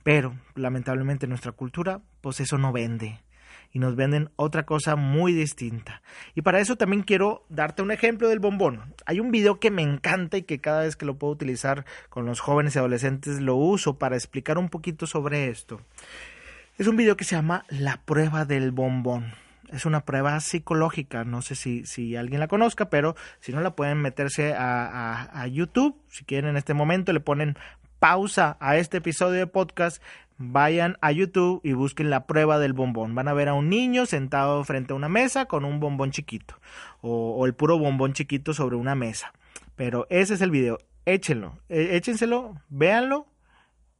Pero 0.02 0.34
lamentablemente 0.56 1.26
en 1.26 1.30
nuestra 1.30 1.52
cultura, 1.52 2.00
pues 2.22 2.40
eso 2.40 2.58
no 2.58 2.72
vende 2.72 3.20
y 3.76 3.78
nos 3.78 3.94
venden 3.94 4.30
otra 4.36 4.64
cosa 4.64 4.96
muy 4.96 5.34
distinta. 5.34 6.00
Y 6.34 6.40
para 6.40 6.60
eso 6.60 6.76
también 6.76 7.02
quiero 7.02 7.44
darte 7.50 7.82
un 7.82 7.90
ejemplo 7.90 8.30
del 8.30 8.38
bombón. 8.38 8.94
Hay 9.04 9.20
un 9.20 9.30
video 9.30 9.60
que 9.60 9.70
me 9.70 9.82
encanta 9.82 10.38
y 10.38 10.44
que 10.44 10.62
cada 10.62 10.80
vez 10.80 10.96
que 10.96 11.04
lo 11.04 11.18
puedo 11.18 11.34
utilizar 11.34 11.84
con 12.08 12.24
los 12.24 12.40
jóvenes 12.40 12.74
y 12.74 12.78
adolescentes 12.78 13.42
lo 13.42 13.54
uso 13.56 13.98
para 13.98 14.16
explicar 14.16 14.56
un 14.56 14.70
poquito 14.70 15.06
sobre 15.06 15.50
esto. 15.50 15.82
Es 16.78 16.86
un 16.86 16.96
video 16.96 17.18
que 17.18 17.24
se 17.24 17.36
llama 17.36 17.66
La 17.68 18.00
prueba 18.06 18.46
del 18.46 18.72
bombón 18.72 19.34
es 19.70 19.84
una 19.84 20.04
prueba 20.04 20.38
psicológica, 20.38 21.24
no 21.24 21.42
sé 21.42 21.56
si, 21.56 21.84
si 21.86 22.14
alguien 22.14 22.38
la 22.38 22.46
conozca, 22.46 22.88
pero 22.88 23.16
si 23.40 23.52
no 23.52 23.60
la 23.60 23.74
pueden 23.74 24.00
meterse 24.00 24.54
a, 24.54 25.42
a, 25.42 25.46
YouTube, 25.48 26.00
si 26.08 26.24
quieren 26.24 26.50
en 26.50 26.56
este 26.56 26.72
momento 26.72 27.12
le 27.12 27.18
ponen 27.18 27.58
pausa 27.98 28.56
a 28.60 28.76
este 28.76 28.98
episodio 28.98 29.40
de 29.40 29.46
podcast, 29.48 30.00
vayan 30.38 30.98
a 31.00 31.12
YouTube 31.12 31.60
y 31.64 31.72
busquen 31.72 32.10
la 32.10 32.26
prueba 32.26 32.58
del 32.58 32.72
bombón. 32.72 33.14
Van 33.14 33.28
a 33.28 33.34
ver 33.34 33.48
a 33.48 33.54
un 33.54 33.68
niño 33.68 34.06
sentado 34.06 34.62
frente 34.64 34.92
a 34.92 34.96
una 34.96 35.08
mesa 35.08 35.46
con 35.46 35.64
un 35.64 35.80
bombón 35.80 36.10
chiquito 36.10 36.58
o, 37.00 37.46
el 37.46 37.54
puro 37.54 37.78
bombón 37.78 38.12
chiquito 38.12 38.54
sobre 38.54 38.76
una 38.76 38.94
mesa. 38.94 39.32
Pero 39.76 40.06
ese 40.10 40.34
es 40.34 40.40
el 40.40 40.50
video. 40.50 40.78
Échenlo, 41.04 41.58
e, 41.68 41.96
échenselo, 41.96 42.60
véanlo 42.68 43.26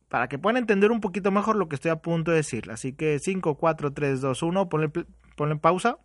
para 0.09 0.29
que 0.29 0.39
puedan 0.39 0.57
entender 0.57 0.93
un 0.93 1.01
poquito 1.01 1.31
mejor 1.31 1.57
lo 1.57 1.69
que 1.69 1.75
estoy 1.75 1.91
a 1.91 1.97
punto 1.97 2.31
de 2.31 2.39
decir. 2.39 2.71
Así 2.71 2.93
que 2.93 3.19
5, 3.19 3.57
4, 3.57 3.93
3, 3.93 4.21
2, 4.21 4.43
1, 4.43 4.69
ponle, 4.69 5.57
pausa. 5.61 5.99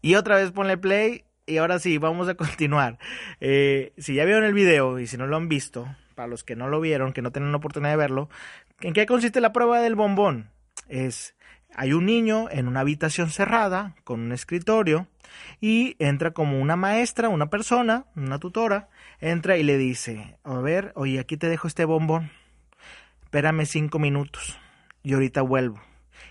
Y 0.00 0.14
otra 0.14 0.36
vez 0.36 0.52
ponle 0.52 0.78
play. 0.78 1.24
Y 1.46 1.56
ahora 1.56 1.78
sí, 1.78 1.98
vamos 1.98 2.28
a 2.28 2.34
continuar. 2.36 2.98
Eh, 3.40 3.92
si 3.98 4.14
ya 4.14 4.24
vieron 4.24 4.44
el 4.44 4.54
video 4.54 4.98
y 4.98 5.06
si 5.06 5.16
no 5.16 5.26
lo 5.26 5.36
han 5.36 5.48
visto, 5.48 5.88
para 6.18 6.26
los 6.26 6.42
que 6.42 6.56
no 6.56 6.66
lo 6.66 6.80
vieron, 6.80 7.12
que 7.12 7.22
no 7.22 7.30
tienen 7.30 7.52
la 7.52 7.58
oportunidad 7.58 7.92
de 7.92 7.96
verlo, 7.96 8.28
¿en 8.80 8.92
qué 8.92 9.06
consiste 9.06 9.40
la 9.40 9.52
prueba 9.52 9.80
del 9.80 9.94
bombón? 9.94 10.50
Es, 10.88 11.36
hay 11.76 11.92
un 11.92 12.06
niño 12.06 12.48
en 12.50 12.66
una 12.66 12.80
habitación 12.80 13.30
cerrada 13.30 13.94
con 14.02 14.18
un 14.18 14.32
escritorio 14.32 15.06
y 15.60 15.94
entra 16.00 16.32
como 16.32 16.60
una 16.60 16.74
maestra, 16.74 17.28
una 17.28 17.50
persona, 17.50 18.06
una 18.16 18.40
tutora, 18.40 18.88
entra 19.20 19.58
y 19.58 19.62
le 19.62 19.78
dice, 19.78 20.36
a 20.42 20.54
ver, 20.58 20.90
oye, 20.96 21.20
aquí 21.20 21.36
te 21.36 21.48
dejo 21.48 21.68
este 21.68 21.84
bombón, 21.84 22.32
espérame 23.22 23.64
cinco 23.64 24.00
minutos 24.00 24.58
y 25.04 25.14
ahorita 25.14 25.42
vuelvo. 25.42 25.80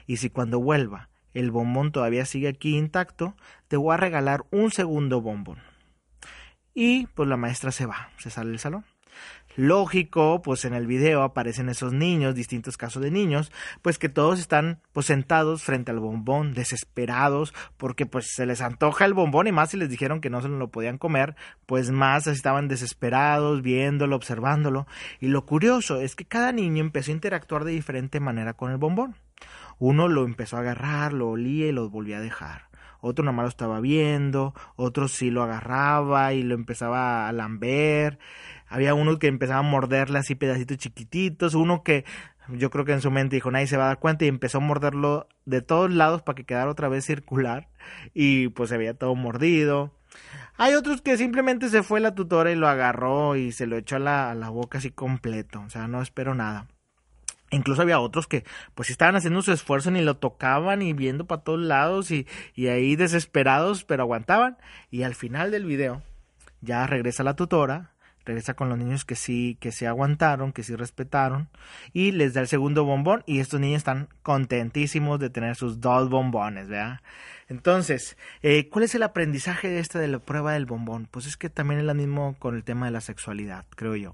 Y 0.05 0.17
si 0.17 0.29
cuando 0.29 0.59
vuelva 0.59 1.07
el 1.33 1.49
bombón 1.49 1.93
todavía 1.93 2.25
sigue 2.25 2.49
aquí 2.49 2.75
intacto, 2.75 3.37
te 3.69 3.77
voy 3.77 3.93
a 3.93 3.97
regalar 3.97 4.43
un 4.51 4.69
segundo 4.69 5.21
bombón. 5.21 5.59
Y 6.73 7.07
pues 7.07 7.29
la 7.29 7.37
maestra 7.37 7.71
se 7.71 7.85
va, 7.85 8.09
se 8.17 8.29
sale 8.29 8.49
del 8.49 8.59
salón 8.59 8.83
lógico, 9.57 10.41
pues 10.41 10.63
en 10.65 10.73
el 10.73 10.87
video 10.87 11.23
aparecen 11.23 11.67
esos 11.67 11.91
niños, 11.91 12.35
distintos 12.35 12.77
casos 12.77 13.01
de 13.01 13.11
niños, 13.11 13.51
pues 13.81 13.97
que 13.97 14.07
todos 14.07 14.39
están 14.39 14.79
pues 14.93 15.07
sentados 15.07 15.63
frente 15.63 15.91
al 15.91 15.99
bombón, 15.99 16.53
desesperados, 16.53 17.53
porque 17.75 18.05
pues 18.05 18.27
se 18.33 18.45
les 18.45 18.61
antoja 18.61 19.03
el 19.03 19.15
bombón 19.15 19.47
y 19.47 19.51
más 19.51 19.71
si 19.71 19.77
les 19.77 19.89
dijeron 19.89 20.21
que 20.21 20.29
no 20.29 20.41
se 20.41 20.47
lo 20.47 20.69
podían 20.69 20.99
comer, 20.99 21.35
pues 21.65 21.91
más 21.91 22.27
estaban 22.27 22.67
desesperados 22.67 23.61
viéndolo, 23.63 24.15
observándolo. 24.15 24.87
Y 25.19 25.27
lo 25.27 25.45
curioso 25.45 25.99
es 25.99 26.15
que 26.15 26.25
cada 26.25 26.51
niño 26.51 26.81
empezó 26.81 27.11
a 27.11 27.15
interactuar 27.15 27.63
de 27.65 27.71
diferente 27.71 28.19
manera 28.19 28.53
con 28.53 28.71
el 28.71 28.77
bombón. 28.77 29.15
Uno 29.79 30.07
lo 30.07 30.23
empezó 30.23 30.57
a 30.57 30.61
agarrar, 30.61 31.13
lo 31.13 31.29
olía 31.29 31.67
y 31.67 31.71
lo 31.71 31.89
volvía 31.89 32.17
a 32.17 32.21
dejar 32.21 32.67
otro 32.99 33.23
nomás 33.23 33.43
lo 33.43 33.49
estaba 33.49 33.79
viendo, 33.79 34.53
otro 34.75 35.07
sí 35.07 35.29
lo 35.29 35.43
agarraba 35.43 36.33
y 36.33 36.43
lo 36.43 36.55
empezaba 36.55 37.27
a 37.27 37.31
lamber, 37.31 38.19
había 38.67 38.93
uno 38.93 39.19
que 39.19 39.27
empezaba 39.27 39.59
a 39.59 39.63
morderle 39.63 40.19
así 40.19 40.35
pedacitos 40.35 40.77
chiquititos, 40.77 41.53
uno 41.53 41.83
que 41.83 42.05
yo 42.49 42.69
creo 42.69 42.85
que 42.85 42.93
en 42.93 43.01
su 43.01 43.11
mente 43.11 43.35
dijo 43.35 43.51
nadie 43.51 43.67
se 43.67 43.77
va 43.77 43.85
a 43.85 43.87
dar 43.87 43.99
cuenta 43.99 44.25
y 44.25 44.27
empezó 44.27 44.59
a 44.59 44.61
morderlo 44.61 45.27
de 45.45 45.61
todos 45.61 45.91
lados 45.91 46.21
para 46.21 46.35
que 46.35 46.45
quedara 46.45 46.69
otra 46.69 46.87
vez 46.87 47.05
circular 47.05 47.67
y 48.13 48.49
pues 48.49 48.69
se 48.69 48.77
veía 48.77 48.93
todo 48.93 49.15
mordido. 49.15 49.93
Hay 50.57 50.73
otros 50.73 51.01
que 51.01 51.17
simplemente 51.17 51.69
se 51.69 51.83
fue 51.83 51.99
la 51.99 52.15
tutora 52.15 52.51
y 52.51 52.55
lo 52.55 52.67
agarró 52.67 53.35
y 53.35 53.51
se 53.51 53.67
lo 53.67 53.77
echó 53.77 53.97
a 53.97 53.99
la, 53.99 54.31
a 54.31 54.35
la 54.35 54.49
boca 54.49 54.79
así 54.79 54.89
completo, 54.91 55.61
o 55.61 55.69
sea, 55.69 55.87
no 55.87 56.01
espero 56.01 56.33
nada. 56.33 56.67
Incluso 57.49 57.81
había 57.81 57.99
otros 57.99 58.27
que 58.27 58.43
pues 58.75 58.89
estaban 58.89 59.15
haciendo 59.15 59.41
su 59.41 59.53
esfuerzo 59.53 59.89
ni 59.91 60.01
lo 60.01 60.17
tocaban 60.17 60.81
y 60.81 60.91
viendo 60.93 61.27
para 61.27 61.43
todos 61.43 61.61
lados 61.61 62.11
y, 62.11 62.27
y 62.55 62.67
ahí 62.67 62.95
desesperados 62.97 63.85
pero 63.85 64.03
aguantaban 64.03 64.57
y 64.91 65.03
al 65.03 65.15
final 65.15 65.51
del 65.51 65.65
video 65.65 66.01
ya 66.59 66.85
regresa 66.87 67.23
la 67.23 67.35
tutora 67.35 67.91
regresa 68.27 68.53
con 68.53 68.69
los 68.69 68.77
niños 68.77 69.05
que 69.05 69.15
sí, 69.15 69.57
que 69.59 69.71
se 69.71 69.87
aguantaron, 69.87 70.53
que 70.53 70.63
sí 70.63 70.75
respetaron, 70.75 71.49
y 71.93 72.11
les 72.11 72.33
da 72.33 72.41
el 72.41 72.47
segundo 72.47 72.85
bombón, 72.85 73.23
y 73.25 73.39
estos 73.39 73.59
niños 73.59 73.77
están 73.79 74.09
contentísimos 74.21 75.19
de 75.19 75.29
tener 75.29 75.55
sus 75.55 75.81
dos 75.81 76.09
bombones, 76.09 76.67
¿verdad? 76.67 76.99
Entonces, 77.49 78.17
eh, 78.43 78.69
¿cuál 78.69 78.83
es 78.83 78.95
el 78.95 79.03
aprendizaje 79.03 79.69
de 79.69 79.79
esta 79.79 79.99
de 79.99 80.09
la 80.09 80.19
prueba 80.19 80.53
del 80.53 80.65
bombón? 80.65 81.07
Pues 81.09 81.25
es 81.25 81.37
que 81.37 81.49
también 81.49 81.79
es 81.79 81.85
lo 81.85 81.95
mismo 81.95 82.35
con 82.39 82.55
el 82.55 82.63
tema 82.63 82.85
de 82.85 82.91
la 82.91 83.01
sexualidad, 83.01 83.65
creo 83.75 83.95
yo. 83.95 84.13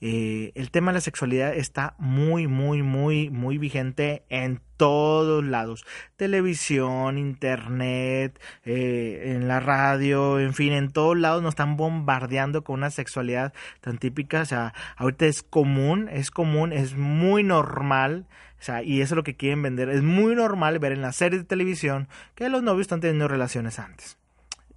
Eh, 0.00 0.52
el 0.54 0.70
tema 0.70 0.92
de 0.92 0.96
la 0.96 1.00
sexualidad 1.00 1.54
está 1.54 1.94
muy, 1.98 2.46
muy, 2.46 2.82
muy, 2.82 3.30
muy 3.30 3.58
vigente 3.58 4.24
en 4.28 4.60
todos 4.76 5.42
lados. 5.42 5.86
Televisión, 6.16 7.16
internet, 7.16 8.38
eh, 8.64 9.32
en 9.34 9.48
la 9.48 9.60
radio, 9.60 10.38
en 10.38 10.52
fin, 10.52 10.72
en 10.72 10.90
todos 10.90 11.16
lados 11.16 11.42
nos 11.42 11.52
están 11.52 11.76
bombardeando 11.76 12.62
con 12.62 12.74
una 12.74 12.90
sexualidad 12.90 13.54
tan 13.80 13.98
típica. 13.98 14.42
O 14.42 14.46
sea, 14.46 14.74
ahorita 14.96 15.26
es 15.26 15.42
común, 15.42 16.08
es 16.10 16.30
común, 16.30 16.72
es 16.72 16.94
muy 16.94 17.42
normal. 17.42 18.26
O 18.58 18.62
sea, 18.62 18.82
y 18.82 19.00
eso 19.00 19.14
es 19.14 19.16
lo 19.16 19.24
que 19.24 19.36
quieren 19.36 19.62
vender. 19.62 19.88
Es 19.88 20.02
muy 20.02 20.34
normal 20.34 20.78
ver 20.78 20.92
en 20.92 21.02
las 21.02 21.16
series 21.16 21.42
de 21.42 21.48
televisión 21.48 22.08
que 22.34 22.48
los 22.48 22.62
novios 22.62 22.82
están 22.82 23.00
teniendo 23.00 23.28
relaciones 23.28 23.78
antes. 23.78 24.18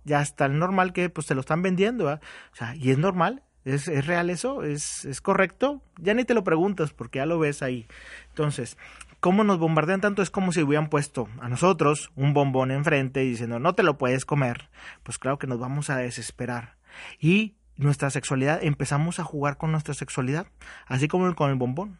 Ya 0.05 0.21
está 0.21 0.47
normal 0.47 0.93
que 0.93 1.09
pues 1.09 1.27
se 1.27 1.35
lo 1.35 1.41
están 1.41 1.61
vendiendo, 1.61 2.07
O 2.07 2.55
sea, 2.55 2.75
y 2.75 2.91
es 2.91 2.97
normal, 2.97 3.43
¿Es, 3.65 3.87
real 4.05 4.29
eso? 4.29 4.63
¿Es, 4.63 5.05
¿Es 5.05 5.21
correcto? 5.21 5.81
Ya 5.97 6.13
ni 6.13 6.23
te 6.23 6.33
lo 6.33 6.43
preguntas 6.43 6.93
porque 6.93 7.19
ya 7.19 7.25
lo 7.25 7.39
ves 7.39 7.61
ahí. 7.61 7.87
Entonces, 8.29 8.77
¿cómo 9.19 9.43
nos 9.43 9.59
bombardean 9.59 10.01
tanto? 10.01 10.21
Es 10.21 10.29
como 10.29 10.51
si 10.53 10.63
hubieran 10.63 10.89
puesto 10.89 11.27
a 11.39 11.49
nosotros 11.49 12.11
un 12.15 12.33
bombón 12.33 12.71
enfrente 12.71 13.19
diciendo 13.21 13.59
no 13.59 13.75
te 13.75 13.83
lo 13.83 13.97
puedes 13.97 14.25
comer. 14.25 14.69
Pues 15.03 15.17
claro 15.17 15.37
que 15.37 15.47
nos 15.47 15.59
vamos 15.59 15.89
a 15.89 15.97
desesperar. 15.97 16.75
Y 17.19 17.55
nuestra 17.75 18.09
sexualidad, 18.09 18.59
empezamos 18.63 19.19
a 19.19 19.23
jugar 19.23 19.57
con 19.57 19.71
nuestra 19.71 19.93
sexualidad, 19.93 20.47
así 20.85 21.07
como 21.07 21.33
con 21.35 21.49
el 21.49 21.55
bombón. 21.55 21.99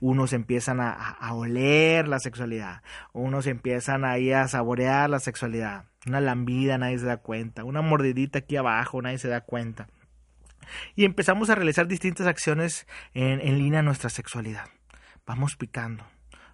Unos 0.00 0.32
empiezan 0.32 0.80
a, 0.80 0.92
a 0.92 1.34
oler 1.34 2.08
la 2.08 2.18
sexualidad, 2.20 2.82
unos 3.12 3.46
empiezan 3.46 4.06
ahí 4.06 4.32
a 4.32 4.48
saborear 4.48 5.10
la 5.10 5.20
sexualidad. 5.20 5.84
Una 6.06 6.22
lambida, 6.22 6.78
nadie 6.78 6.98
se 6.98 7.04
da 7.04 7.18
cuenta. 7.18 7.64
Una 7.64 7.82
mordidita 7.82 8.38
aquí 8.38 8.56
abajo, 8.56 9.02
nadie 9.02 9.18
se 9.18 9.28
da 9.28 9.42
cuenta 9.42 9.88
y 10.94 11.04
empezamos 11.04 11.50
a 11.50 11.54
realizar 11.54 11.86
distintas 11.86 12.26
acciones 12.26 12.86
en, 13.14 13.40
en 13.40 13.58
línea 13.58 13.80
a 13.80 13.82
nuestra 13.82 14.10
sexualidad. 14.10 14.66
Vamos 15.26 15.56
picando. 15.56 16.04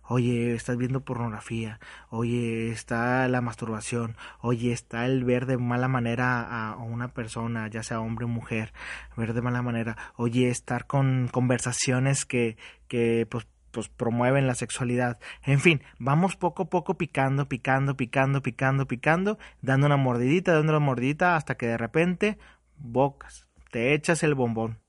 Oye, 0.08 0.54
estás 0.54 0.76
viendo 0.76 1.04
pornografía. 1.04 1.80
Oye, 2.10 2.70
está 2.70 3.26
la 3.28 3.40
masturbación. 3.40 4.16
Oye, 4.40 4.72
está 4.72 5.04
el 5.06 5.24
ver 5.24 5.46
de 5.46 5.56
mala 5.56 5.88
manera 5.88 6.42
a 6.42 6.76
una 6.76 7.08
persona, 7.08 7.68
ya 7.68 7.82
sea 7.82 8.00
hombre 8.00 8.24
o 8.24 8.28
mujer. 8.28 8.72
Ver 9.16 9.34
de 9.34 9.42
mala 9.42 9.62
manera. 9.62 9.96
Oye, 10.14 10.48
estar 10.48 10.86
con 10.86 11.28
conversaciones 11.32 12.24
que, 12.24 12.56
que 12.86 13.26
pues, 13.28 13.48
pues 13.72 13.88
promueven 13.88 14.46
la 14.46 14.54
sexualidad. 14.54 15.18
En 15.42 15.58
fin, 15.58 15.82
vamos 15.98 16.36
poco 16.36 16.64
a 16.64 16.70
poco 16.70 16.96
picando, 16.96 17.48
picando, 17.48 17.96
picando, 17.96 18.42
picando, 18.42 18.86
picando, 18.86 19.38
dando 19.60 19.86
una 19.86 19.96
mordidita, 19.96 20.52
dando 20.52 20.72
una 20.72 20.86
mordidita 20.86 21.34
hasta 21.34 21.56
que 21.56 21.66
de 21.66 21.78
repente 21.78 22.38
bocas, 22.78 23.45
te 23.70 23.94
echas 23.94 24.22
el 24.22 24.34
bombón, 24.34 24.80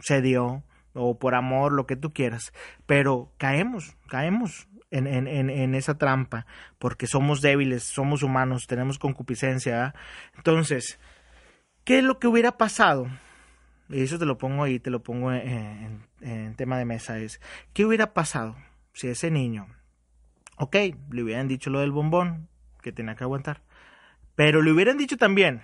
se 0.00 0.20
dio, 0.22 0.64
o 0.94 1.18
por 1.18 1.34
amor, 1.34 1.72
lo 1.72 1.86
que 1.86 1.96
tú 1.96 2.12
quieras, 2.12 2.52
pero 2.86 3.32
caemos, 3.38 3.96
caemos 4.08 4.68
en, 4.90 5.06
en, 5.06 5.26
en, 5.26 5.74
esa 5.74 5.96
trampa, 5.96 6.46
porque 6.78 7.06
somos 7.06 7.40
débiles, 7.40 7.82
somos 7.82 8.22
humanos, 8.22 8.66
tenemos 8.66 8.98
concupiscencia. 8.98 9.94
Entonces, 10.36 10.98
¿qué 11.84 11.98
es 11.98 12.04
lo 12.04 12.18
que 12.18 12.26
hubiera 12.26 12.58
pasado? 12.58 13.06
Y 13.88 14.02
eso 14.02 14.18
te 14.18 14.26
lo 14.26 14.36
pongo 14.36 14.64
ahí, 14.64 14.78
te 14.78 14.90
lo 14.90 15.02
pongo 15.02 15.32
en, 15.32 16.06
en 16.20 16.54
tema 16.56 16.78
de 16.78 16.84
mesa, 16.84 17.18
es, 17.18 17.40
¿qué 17.72 17.84
hubiera 17.84 18.12
pasado 18.12 18.56
si 18.92 19.08
ese 19.08 19.30
niño, 19.30 19.66
ok, 20.56 20.76
le 21.10 21.22
hubieran 21.22 21.48
dicho 21.48 21.70
lo 21.70 21.80
del 21.80 21.92
bombón, 21.92 22.48
que 22.82 22.92
tenía 22.92 23.14
que 23.14 23.24
aguantar, 23.24 23.62
pero 24.34 24.60
le 24.60 24.72
hubieran 24.72 24.98
dicho 24.98 25.16
también, 25.16 25.62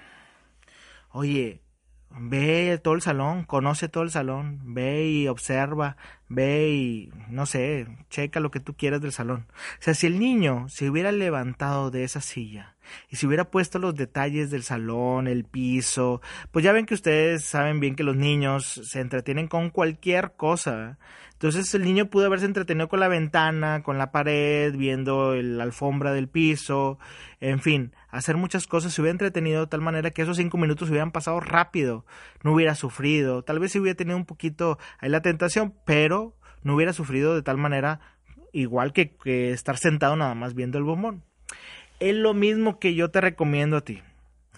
oye, 1.10 1.60
ve 2.10 2.78
todo 2.82 2.94
el 2.94 3.02
salón, 3.02 3.44
conoce 3.44 3.88
todo 3.88 4.02
el 4.02 4.10
salón, 4.10 4.60
ve 4.74 5.06
y 5.08 5.28
observa, 5.28 5.96
ve 6.28 6.70
y, 6.70 7.12
no 7.28 7.46
sé, 7.46 7.86
checa 8.10 8.40
lo 8.40 8.50
que 8.50 8.60
tú 8.60 8.74
quieras 8.74 9.00
del 9.00 9.12
salón. 9.12 9.46
O 9.78 9.82
sea, 9.82 9.94
si 9.94 10.06
el 10.06 10.18
niño 10.18 10.68
se 10.68 10.88
hubiera 10.88 11.12
levantado 11.12 11.90
de 11.90 12.04
esa 12.04 12.20
silla 12.20 12.76
y 13.08 13.16
se 13.16 13.26
hubiera 13.26 13.50
puesto 13.50 13.78
los 13.78 13.94
detalles 13.94 14.50
del 14.50 14.62
salón, 14.62 15.26
el 15.26 15.44
piso, 15.44 16.20
pues 16.50 16.64
ya 16.64 16.72
ven 16.72 16.86
que 16.86 16.94
ustedes 16.94 17.44
saben 17.44 17.80
bien 17.80 17.94
que 17.94 18.04
los 18.04 18.16
niños 18.16 18.80
se 18.84 19.00
entretienen 19.00 19.48
con 19.48 19.70
cualquier 19.70 20.32
cosa. 20.36 20.98
Entonces 21.38 21.72
el 21.74 21.84
niño 21.84 22.10
pudo 22.10 22.26
haberse 22.26 22.46
entretenido 22.46 22.88
con 22.88 22.98
la 22.98 23.06
ventana, 23.06 23.84
con 23.84 23.96
la 23.96 24.10
pared, 24.10 24.74
viendo 24.74 25.36
la 25.36 25.62
alfombra 25.62 26.12
del 26.12 26.28
piso, 26.28 26.98
en 27.38 27.60
fin, 27.60 27.94
hacer 28.08 28.36
muchas 28.36 28.66
cosas, 28.66 28.92
se 28.92 29.00
hubiera 29.00 29.12
entretenido 29.12 29.60
de 29.60 29.66
tal 29.68 29.80
manera 29.80 30.10
que 30.10 30.22
esos 30.22 30.36
cinco 30.36 30.58
minutos 30.58 30.90
hubieran 30.90 31.12
pasado 31.12 31.38
rápido, 31.38 32.04
no 32.42 32.54
hubiera 32.54 32.74
sufrido, 32.74 33.44
tal 33.44 33.60
vez 33.60 33.70
se 33.70 33.78
hubiera 33.78 33.96
tenido 33.96 34.16
un 34.16 34.26
poquito 34.26 34.78
ahí 34.98 35.10
la 35.10 35.22
tentación, 35.22 35.74
pero 35.84 36.36
no 36.64 36.74
hubiera 36.74 36.92
sufrido 36.92 37.36
de 37.36 37.42
tal 37.42 37.56
manera 37.56 38.00
igual 38.52 38.92
que, 38.92 39.16
que 39.16 39.52
estar 39.52 39.76
sentado 39.76 40.16
nada 40.16 40.34
más 40.34 40.54
viendo 40.54 40.76
el 40.78 40.84
bombón. 40.84 41.27
Es 42.00 42.14
lo 42.14 42.34
mismo 42.34 42.78
que 42.78 42.94
yo 42.94 43.10
te 43.10 43.20
recomiendo 43.20 43.76
a 43.76 43.80
ti. 43.80 44.02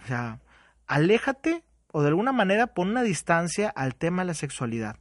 O 0.04 0.06
sea, 0.06 0.40
aléjate 0.87 1.62
o 1.92 2.02
de 2.02 2.09
alguna 2.09 2.32
manera 2.32 2.68
pon 2.68 2.88
una 2.88 3.02
distancia 3.02 3.68
al 3.68 3.94
tema 3.94 4.23
de 4.23 4.26
la 4.26 4.35
sexualidad. 4.35 4.97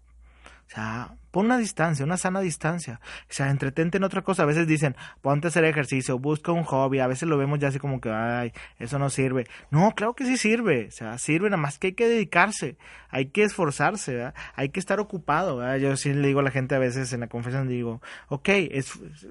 O 0.69 0.71
sea, 0.71 1.15
pon 1.31 1.47
una 1.47 1.57
distancia, 1.57 2.05
una 2.05 2.17
sana 2.17 2.41
distancia. 2.41 3.01
O 3.23 3.33
sea, 3.33 3.49
entretente 3.49 3.97
en 3.97 4.03
otra 4.03 4.21
cosa. 4.21 4.43
A 4.43 4.45
veces 4.45 4.67
dicen, 4.67 4.95
ponte 5.21 5.47
a 5.47 5.49
hacer 5.49 5.65
ejercicio, 5.65 6.19
busca 6.19 6.51
un 6.51 6.63
hobby. 6.63 6.99
A 6.99 7.07
veces 7.07 7.27
lo 7.27 7.39
vemos 7.39 7.57
ya 7.57 7.69
así 7.69 7.79
como 7.79 7.99
que, 7.99 8.11
ay, 8.11 8.53
eso 8.77 8.99
no 8.99 9.09
sirve. 9.09 9.47
No, 9.71 9.91
claro 9.95 10.13
que 10.13 10.25
sí 10.25 10.37
sirve. 10.37 10.87
O 10.87 10.91
sea, 10.91 11.17
sirve, 11.17 11.49
nada 11.49 11.61
más 11.61 11.79
que 11.79 11.87
hay 11.87 11.93
que 11.93 12.07
dedicarse. 12.07 12.77
Hay 13.09 13.29
que 13.29 13.43
esforzarse, 13.43 14.13
¿verdad? 14.13 14.35
Hay 14.55 14.69
que 14.69 14.79
estar 14.79 14.99
ocupado. 14.99 15.75
Yo 15.77 15.97
sí 15.97 16.13
le 16.13 16.27
digo 16.27 16.41
a 16.41 16.43
la 16.43 16.51
gente 16.51 16.75
a 16.75 16.79
veces 16.79 17.11
en 17.13 17.21
la 17.21 17.27
confesión, 17.27 17.67
digo, 17.67 17.99
ok, 18.27 18.49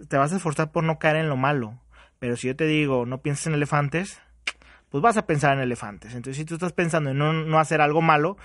te 0.08 0.16
vas 0.16 0.32
a 0.32 0.36
esforzar 0.36 0.72
por 0.72 0.82
no 0.82 0.98
caer 0.98 1.16
en 1.16 1.28
lo 1.28 1.36
malo. 1.36 1.78
Pero 2.18 2.36
si 2.36 2.48
yo 2.48 2.56
te 2.56 2.64
digo, 2.64 3.06
no 3.06 3.22
pienses 3.22 3.46
en 3.46 3.54
elefantes, 3.54 4.20
pues 4.90 5.02
vas 5.02 5.16
a 5.16 5.26
pensar 5.26 5.56
en 5.56 5.62
elefantes. 5.62 6.14
Entonces, 6.14 6.36
si 6.36 6.44
tú 6.44 6.54
estás 6.54 6.72
pensando 6.72 7.10
en 7.10 7.18
no, 7.18 7.32
no 7.32 7.58
hacer 7.58 7.80
algo 7.80 8.02
malo, 8.02 8.36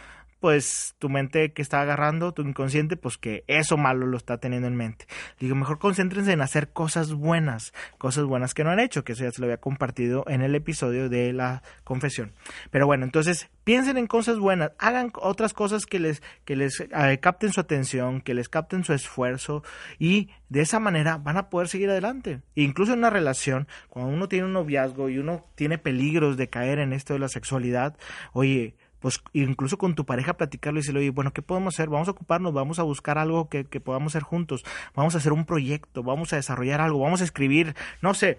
pues 0.44 0.94
tu 1.00 1.08
mente 1.08 1.54
que 1.54 1.62
está 1.62 1.80
agarrando, 1.80 2.34
tu 2.34 2.42
inconsciente, 2.42 2.98
pues 2.98 3.18
que 3.18 3.46
eso 3.48 3.78
malo 3.78 4.08
lo 4.08 4.18
está 4.18 4.40
teniendo 4.40 4.68
en 4.68 4.76
mente. 4.76 5.06
Digo, 5.40 5.56
mejor 5.56 5.80
concéntrense 5.80 6.34
en 6.34 6.42
hacer 6.42 6.74
cosas 6.74 7.14
buenas, 7.14 7.74
cosas 7.98 8.26
buenas 8.26 8.54
que 8.54 8.66
no 8.66 8.70
han 8.70 8.82
hecho, 8.82 9.06
que 9.06 9.14
eso 9.14 9.24
ya 9.24 9.32
se 9.32 9.40
lo 9.40 9.46
había 9.46 9.62
compartido 9.62 10.26
en 10.28 10.42
el 10.42 10.54
episodio 10.54 11.08
de 11.08 11.32
la 11.32 11.64
confesión. 11.86 12.34
Pero 12.72 12.86
bueno, 12.88 13.06
entonces 13.06 13.50
piensen 13.64 13.98
en 13.98 14.06
cosas 14.06 14.38
buenas, 14.38 14.74
hagan 14.80 15.14
otras 15.16 15.54
cosas 15.54 15.86
que 15.86 16.00
les, 16.00 16.22
que 16.44 16.58
les 16.58 16.82
eh, 16.82 17.20
capten 17.22 17.54
su 17.54 17.62
atención, 17.62 18.20
que 18.20 18.34
les 18.34 18.50
capten 18.50 18.84
su 18.84 18.92
esfuerzo 18.92 19.64
y 19.98 20.30
de 20.50 20.60
esa 20.60 20.82
manera 20.82 21.20
van 21.20 21.38
a 21.38 21.50
poder 21.50 21.70
seguir 21.70 21.90
adelante. 21.90 22.42
incluso 22.56 22.92
en 22.92 23.00
una 23.00 23.10
relación, 23.10 23.70
cuando 23.88 24.12
uno 24.12 24.28
tiene 24.28 24.46
un 24.46 24.52
noviazgo 24.52 25.08
y 25.08 25.20
uno 25.20 25.46
tiene 25.56 25.78
peligros 25.78 26.36
de 26.36 26.50
caer 26.50 26.80
en 26.80 26.92
esto 26.92 27.14
de 27.14 27.20
la 27.20 27.30
sexualidad, 27.30 27.96
oye, 28.34 28.76
pues 29.04 29.22
incluso 29.34 29.78
con 29.78 29.96
tu 29.96 30.06
pareja 30.06 30.36
platicarlo 30.36 30.80
y 30.80 30.82
decirle, 30.82 31.02
oye, 31.02 31.10
bueno, 31.10 31.34
¿qué 31.34 31.42
podemos 31.42 31.76
hacer? 31.76 31.90
Vamos 31.90 32.08
a 32.08 32.12
ocuparnos, 32.12 32.54
vamos 32.54 32.80
a 32.80 32.84
buscar 32.84 33.18
algo 33.18 33.50
que, 33.50 33.66
que 33.66 33.82
podamos 33.82 34.14
hacer 34.14 34.24
juntos, 34.24 34.64
vamos 34.96 35.14
a 35.14 35.18
hacer 35.18 35.34
un 35.34 35.44
proyecto, 35.44 36.04
vamos 36.04 36.32
a 36.32 36.38
desarrollar 36.38 36.80
algo, 36.80 37.02
vamos 37.02 37.20
a 37.20 37.26
escribir, 37.26 37.76
no 38.02 38.14
sé, 38.14 38.38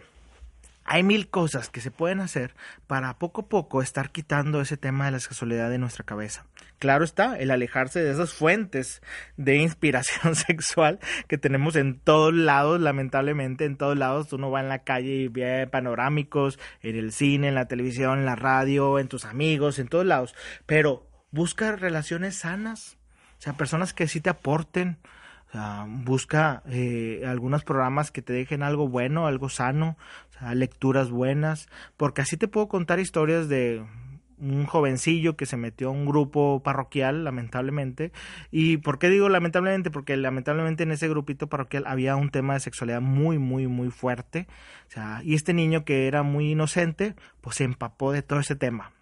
hay 0.84 1.02
mil 1.02 1.28
cosas 1.28 1.70
que 1.70 1.80
se 1.80 1.90
pueden 1.90 2.20
hacer 2.20 2.54
para 2.86 3.18
poco 3.18 3.42
a 3.42 3.48
poco 3.48 3.82
estar 3.82 4.10
quitando 4.10 4.60
ese 4.60 4.76
tema 4.76 5.06
de 5.06 5.12
la 5.12 5.20
sexualidad 5.20 5.70
de 5.70 5.78
nuestra 5.78 6.04
cabeza. 6.04 6.44
Claro 6.78 7.04
está, 7.04 7.38
el 7.38 7.50
alejarse 7.50 8.02
de 8.02 8.10
esas 8.10 8.34
fuentes 8.34 9.00
de 9.36 9.56
inspiración 9.62 10.34
sexual 10.34 10.98
que 11.26 11.38
tenemos 11.38 11.76
en 11.76 11.98
todos 11.98 12.34
lados, 12.34 12.80
lamentablemente 12.80 13.64
en 13.64 13.76
todos 13.76 13.96
lados. 13.96 14.32
Uno 14.32 14.50
va 14.50 14.60
en 14.60 14.68
la 14.68 14.80
calle 14.80 15.14
y 15.14 15.28
ve 15.28 15.66
panorámicos, 15.66 16.58
en 16.82 16.96
el 16.96 17.12
cine, 17.12 17.48
en 17.48 17.54
la 17.54 17.66
televisión, 17.66 18.18
en 18.18 18.26
la 18.26 18.36
radio, 18.36 18.98
en 18.98 19.08
tus 19.08 19.24
amigos, 19.24 19.78
en 19.78 19.88
todos 19.88 20.04
lados. 20.04 20.34
Pero 20.66 21.08
busca 21.30 21.74
relaciones 21.76 22.36
sanas, 22.36 22.98
o 23.38 23.42
sea, 23.42 23.54
personas 23.54 23.92
que 23.94 24.06
sí 24.06 24.20
te 24.20 24.30
aporten, 24.30 24.98
busca 26.04 26.62
eh, 26.66 27.22
algunos 27.26 27.64
programas 27.64 28.10
que 28.10 28.22
te 28.22 28.32
dejen 28.32 28.62
algo 28.62 28.88
bueno, 28.88 29.26
algo 29.26 29.48
sano, 29.48 29.96
o 30.30 30.38
sea, 30.38 30.54
lecturas 30.54 31.10
buenas, 31.10 31.68
porque 31.96 32.22
así 32.22 32.36
te 32.36 32.48
puedo 32.48 32.68
contar 32.68 32.98
historias 32.98 33.48
de 33.48 33.84
un 34.38 34.66
jovencillo 34.66 35.36
que 35.36 35.46
se 35.46 35.56
metió 35.56 35.88
a 35.88 35.92
un 35.92 36.06
grupo 36.06 36.62
parroquial, 36.62 37.24
lamentablemente. 37.24 38.12
¿Y 38.50 38.78
por 38.78 38.98
qué 38.98 39.08
digo 39.08 39.28
lamentablemente? 39.28 39.90
Porque 39.90 40.16
lamentablemente 40.16 40.82
en 40.82 40.92
ese 40.92 41.08
grupito 41.08 41.48
parroquial 41.48 41.84
había 41.86 42.16
un 42.16 42.30
tema 42.30 42.54
de 42.54 42.60
sexualidad 42.60 43.00
muy, 43.00 43.38
muy, 43.38 43.66
muy 43.68 43.90
fuerte. 43.90 44.46
O 44.88 44.90
sea, 44.90 45.20
y 45.24 45.34
este 45.34 45.54
niño 45.54 45.84
que 45.84 46.06
era 46.08 46.22
muy 46.22 46.52
inocente, 46.52 47.14
pues 47.40 47.56
se 47.56 47.64
empapó 47.64 48.12
de 48.12 48.22
todo 48.22 48.40
ese 48.40 48.56
tema. 48.56 48.92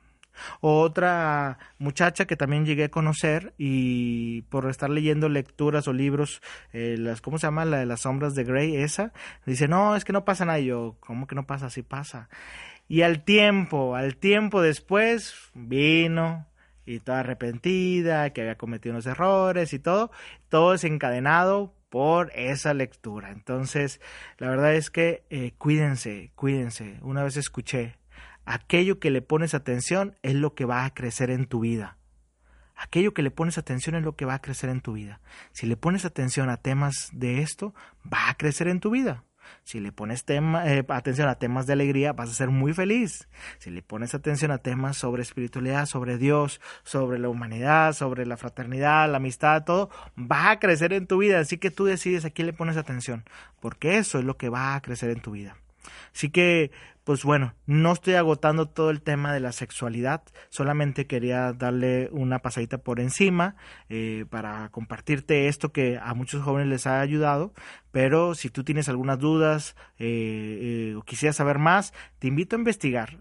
Otra 0.61 1.59
muchacha 1.79 2.27
que 2.27 2.37
también 2.37 2.65
llegué 2.65 2.85
a 2.85 2.91
conocer 2.91 3.55
y 3.59 4.43
por 4.43 4.69
estar 4.69 4.91
leyendo 4.91 5.29
lecturas 5.29 5.89
o 5.89 5.93
libros, 5.93 6.43
eh, 6.73 6.97
las, 6.99 7.21
¿cómo 7.21 7.39
se 7.39 7.47
llama? 7.47 7.65
La 7.65 7.79
de 7.79 7.87
las 7.87 8.01
sombras 8.01 8.35
de 8.35 8.45
Grey, 8.45 8.77
esa, 8.77 9.13
dice, 9.47 9.69
no, 9.69 9.97
es 9.97 10.05
que 10.05 10.13
no 10.13 10.25
pasa 10.25 10.45
nada. 10.45 10.61
Y 10.61 10.67
yo, 10.67 10.97
¿cómo 11.01 11.27
que 11.27 11.35
no 11.35 11.47
pasa? 11.47 11.71
Sí 11.71 11.83
pasa. 11.83 12.29
Y 12.89 13.03
al 13.03 13.25
tiempo, 13.25 13.97
al 13.97 14.17
tiempo 14.17 14.61
después, 14.61 15.35
vino 15.55 16.47
y 16.85 17.01
toda 17.01 17.21
arrepentida, 17.21 18.31
que 18.31 18.43
había 18.43 18.59
cometido 18.59 18.95
unos 18.95 19.07
errores 19.07 19.73
y 19.73 19.79
todo, 19.79 20.11
todo 20.49 20.73
desencadenado 20.73 21.75
por 21.89 22.33
esa 22.35 22.75
lectura. 22.75 23.31
Entonces, 23.31 24.01
la 24.39 24.49
verdad 24.49 24.75
es 24.75 24.91
que 24.91 25.25
eh, 25.31 25.53
cuídense, 25.59 26.33
cuídense. 26.35 26.99
Una 27.03 27.23
vez 27.23 27.37
escuché 27.37 27.97
aquello 28.45 28.99
que 28.99 29.11
le 29.11 29.23
pones 29.23 29.55
atención 29.55 30.17
es 30.23 30.35
lo 30.35 30.55
que 30.55 30.65
va 30.65 30.85
a 30.85 30.95
crecer 30.95 31.31
en 31.31 31.47
tu 31.47 31.61
vida. 31.61 31.99
Aquello 32.77 33.15
que 33.15 33.23
le 33.23 33.31
pones 33.31 33.59
atención 33.59 33.95
es 33.95 34.03
lo 34.03 34.17
que 34.17 34.25
va 34.25 34.35
a 34.35 34.41
crecer 34.41 34.71
en 34.71 34.81
tu 34.81 34.95
vida. 34.95 35.21
Si 35.53 35.67
le 35.67 35.77
pones 35.77 36.05
atención 36.05 36.51
a 36.51 36.57
temas 36.57 37.11
de 37.13 37.41
esto, 37.41 37.75
va 38.13 38.29
a 38.29 38.35
crecer 38.35 38.69
en 38.69 38.81
tu 38.81 38.91
vida. 38.91 39.25
Si 39.65 39.81
le 39.81 39.93
pones 39.93 40.25
tema, 40.25 40.67
eh, 40.67 40.85
atención 40.89 41.29
a 41.29 41.37
temas 41.37 41.67
de 41.67 41.75
alegría, 41.75 42.13
vas 42.13 42.31
a 42.31 42.35
ser 42.35 42.51
muy 42.51 42.73
feliz. 42.73 43.29
Si 43.59 43.71
le 43.71 43.83
pones 43.83 44.15
atención 44.15 44.51
a 44.51 44.59
temas 44.59 44.97
sobre 44.97 45.23
espiritualidad, 45.23 45.87
sobre 45.87 46.19
Dios, 46.19 46.61
sobre 46.83 47.19
la 47.19 47.29
humanidad, 47.29 47.93
sobre 47.93 48.27
la 48.27 48.37
fraternidad, 48.37 49.11
la 49.11 49.19
amistad, 49.19 49.65
todo, 49.65 49.91
va 50.19 50.51
a 50.51 50.59
crecer 50.59 50.93
en 50.93 51.07
tu 51.07 51.19
vida. 51.19 51.41
Así 51.41 51.59
que 51.59 51.71
tú 51.71 51.85
decides 51.85 52.25
a 52.25 52.31
quién 52.31 52.47
le 52.47 52.53
pones 52.53 52.77
atención, 52.77 53.25
porque 53.61 53.99
eso 53.99 54.19
es 54.19 54.25
lo 54.25 54.37
que 54.37 54.49
va 54.49 54.75
a 54.75 54.81
crecer 54.81 55.11
en 55.11 55.21
tu 55.21 55.33
vida. 55.33 55.57
Así 56.13 56.31
que 56.31 56.71
pues 57.05 57.25
bueno, 57.25 57.55
no 57.67 57.93
estoy 57.93 58.15
agotando 58.15 58.69
todo 58.69 58.91
el 58.91 59.03
tema 59.03 59.33
de 59.33 59.41
la 59.41 59.53
sexualidad, 59.53 60.23
solamente 60.51 61.07
quería 61.07 61.53
darle 61.53 62.09
una 62.13 62.41
pasadita 62.41 62.79
por 62.79 63.01
encima 63.01 63.57
eh, 63.89 64.25
para 64.31 64.69
compartirte 64.71 65.49
esto 65.49 65.73
que 65.73 65.99
a 66.01 66.15
muchos 66.15 66.43
jóvenes 66.43 66.69
les 66.69 66.87
ha 66.87 67.01
ayudado, 67.01 67.53
pero 67.91 68.35
si 68.35 68.51
tú 68.51 68.63
tienes 68.63 68.89
algunas 68.89 69.19
dudas 69.19 69.75
eh, 69.99 70.93
eh, 70.93 70.95
o 70.97 71.03
quisieras 71.03 71.37
saber 71.37 71.59
más, 71.59 71.93
te 72.21 72.29
invito 72.29 72.55
a 72.55 72.61
investigar. 72.61 73.19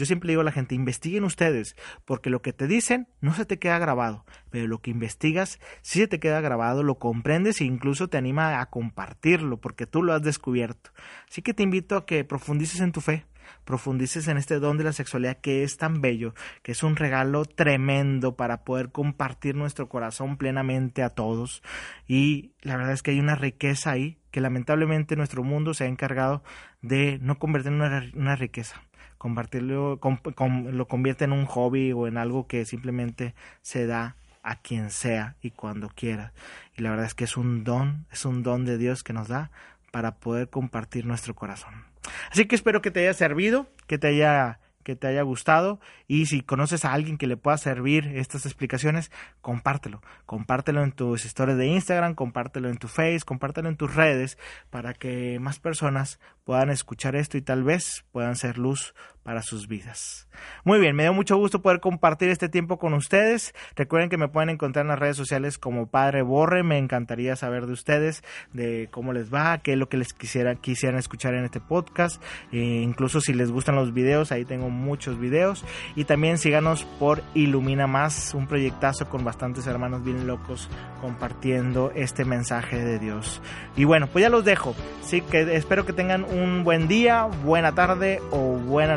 Yo 0.00 0.06
siempre 0.06 0.30
digo 0.30 0.40
a 0.40 0.44
la 0.44 0.50
gente, 0.50 0.74
investiguen 0.74 1.24
ustedes, 1.24 1.76
porque 2.06 2.30
lo 2.30 2.40
que 2.40 2.54
te 2.54 2.66
dicen 2.66 3.06
no 3.20 3.34
se 3.34 3.44
te 3.44 3.58
queda 3.58 3.78
grabado, 3.78 4.24
pero 4.48 4.66
lo 4.66 4.80
que 4.80 4.90
investigas 4.90 5.60
sí 5.82 5.98
se 5.98 6.08
te 6.08 6.18
queda 6.18 6.40
grabado, 6.40 6.82
lo 6.82 6.98
comprendes 6.98 7.60
e 7.60 7.64
incluso 7.64 8.08
te 8.08 8.16
anima 8.16 8.62
a 8.62 8.70
compartirlo, 8.70 9.58
porque 9.58 9.86
tú 9.86 10.02
lo 10.02 10.14
has 10.14 10.22
descubierto. 10.22 10.90
Así 11.28 11.42
que 11.42 11.52
te 11.52 11.64
invito 11.64 11.98
a 11.98 12.06
que 12.06 12.24
profundices 12.24 12.80
en 12.80 12.92
tu 12.92 13.02
fe, 13.02 13.26
profundices 13.66 14.26
en 14.28 14.38
este 14.38 14.58
don 14.58 14.78
de 14.78 14.84
la 14.84 14.94
sexualidad 14.94 15.36
que 15.36 15.64
es 15.64 15.76
tan 15.76 16.00
bello, 16.00 16.32
que 16.62 16.72
es 16.72 16.82
un 16.82 16.96
regalo 16.96 17.44
tremendo 17.44 18.36
para 18.36 18.64
poder 18.64 18.92
compartir 18.92 19.54
nuestro 19.54 19.90
corazón 19.90 20.38
plenamente 20.38 21.02
a 21.02 21.10
todos. 21.10 21.62
Y 22.08 22.52
la 22.62 22.78
verdad 22.78 22.94
es 22.94 23.02
que 23.02 23.10
hay 23.10 23.20
una 23.20 23.34
riqueza 23.34 23.90
ahí 23.90 24.16
que 24.30 24.40
lamentablemente 24.40 25.14
nuestro 25.14 25.42
mundo 25.44 25.74
se 25.74 25.84
ha 25.84 25.88
encargado 25.88 26.42
de 26.80 27.18
no 27.20 27.38
convertir 27.38 27.72
en 27.72 28.14
una 28.14 28.36
riqueza 28.36 28.80
compartirlo, 29.20 30.00
lo 30.00 30.88
convierte 30.88 31.24
en 31.24 31.32
un 31.32 31.44
hobby 31.44 31.92
o 31.92 32.06
en 32.06 32.16
algo 32.16 32.46
que 32.46 32.64
simplemente 32.64 33.34
se 33.60 33.86
da 33.86 34.16
a 34.42 34.56
quien 34.56 34.90
sea 34.90 35.36
y 35.42 35.50
cuando 35.50 35.90
quiera. 35.90 36.32
Y 36.74 36.80
la 36.80 36.88
verdad 36.88 37.04
es 37.04 37.12
que 37.12 37.24
es 37.24 37.36
un 37.36 37.62
don, 37.62 38.06
es 38.10 38.24
un 38.24 38.42
don 38.42 38.64
de 38.64 38.78
Dios 38.78 39.04
que 39.04 39.12
nos 39.12 39.28
da 39.28 39.50
para 39.90 40.14
poder 40.14 40.48
compartir 40.48 41.04
nuestro 41.04 41.34
corazón. 41.34 41.84
Así 42.30 42.46
que 42.46 42.54
espero 42.54 42.80
que 42.80 42.90
te 42.90 43.00
haya 43.00 43.12
servido, 43.12 43.68
que 43.86 43.98
te 43.98 44.06
haya 44.06 44.58
que 44.90 44.96
te 44.96 45.06
haya 45.06 45.22
gustado 45.22 45.78
y 46.08 46.26
si 46.26 46.40
conoces 46.40 46.84
a 46.84 46.92
alguien 46.92 47.16
que 47.16 47.28
le 47.28 47.36
pueda 47.36 47.56
servir 47.58 48.08
estas 48.16 48.44
explicaciones, 48.44 49.12
compártelo. 49.40 50.02
Compártelo 50.26 50.82
en 50.82 50.90
tus 50.90 51.24
historias 51.24 51.56
de 51.58 51.66
Instagram, 51.68 52.16
compártelo 52.16 52.68
en 52.68 52.76
tu 52.76 52.88
Face, 52.88 53.20
compártelo 53.24 53.68
en 53.68 53.76
tus 53.76 53.94
redes 53.94 54.36
para 54.68 54.92
que 54.92 55.38
más 55.38 55.60
personas 55.60 56.18
puedan 56.44 56.70
escuchar 56.70 57.14
esto 57.14 57.38
y 57.38 57.42
tal 57.42 57.62
vez 57.62 58.04
puedan 58.10 58.34
ser 58.34 58.58
luz 58.58 58.94
para 59.30 59.42
sus 59.42 59.68
vidas. 59.68 60.26
Muy 60.64 60.80
bien, 60.80 60.96
me 60.96 61.04
dio 61.04 61.14
mucho 61.14 61.36
gusto 61.36 61.62
poder 61.62 61.78
compartir 61.78 62.30
este 62.30 62.48
tiempo 62.48 62.80
con 62.80 62.94
ustedes. 62.94 63.54
Recuerden 63.76 64.10
que 64.10 64.16
me 64.16 64.26
pueden 64.26 64.50
encontrar 64.50 64.84
en 64.84 64.88
las 64.88 64.98
redes 64.98 65.16
sociales 65.16 65.56
como 65.56 65.86
Padre 65.86 66.22
Borre. 66.22 66.64
Me 66.64 66.78
encantaría 66.78 67.36
saber 67.36 67.66
de 67.66 67.72
ustedes, 67.72 68.24
de 68.52 68.88
cómo 68.90 69.12
les 69.12 69.32
va, 69.32 69.58
qué 69.58 69.74
es 69.74 69.78
lo 69.78 69.88
que 69.88 69.98
les 69.98 70.12
quisiera, 70.14 70.56
quisieran 70.56 70.98
escuchar 70.98 71.34
en 71.34 71.44
este 71.44 71.60
podcast. 71.60 72.20
E 72.50 72.58
incluso 72.58 73.20
si 73.20 73.32
les 73.32 73.52
gustan 73.52 73.76
los 73.76 73.94
videos, 73.94 74.32
ahí 74.32 74.44
tengo 74.44 74.68
muchos 74.68 75.20
videos. 75.20 75.64
Y 75.94 76.06
también 76.06 76.36
síganos 76.36 76.82
por 76.98 77.22
Ilumina 77.34 77.86
Más, 77.86 78.34
un 78.34 78.48
proyectazo 78.48 79.08
con 79.08 79.22
bastantes 79.22 79.68
hermanos 79.68 80.02
bien 80.02 80.26
locos 80.26 80.68
compartiendo 81.00 81.92
este 81.94 82.24
mensaje 82.24 82.84
de 82.84 82.98
Dios. 82.98 83.40
Y 83.76 83.84
bueno, 83.84 84.08
pues 84.08 84.24
ya 84.24 84.28
los 84.28 84.44
dejo. 84.44 84.74
Sí 85.02 85.20
que 85.20 85.54
espero 85.54 85.86
que 85.86 85.92
tengan 85.92 86.24
un 86.24 86.64
buen 86.64 86.88
día, 86.88 87.26
buena 87.44 87.76
tarde 87.76 88.20
o 88.32 88.56
buena 88.56 88.96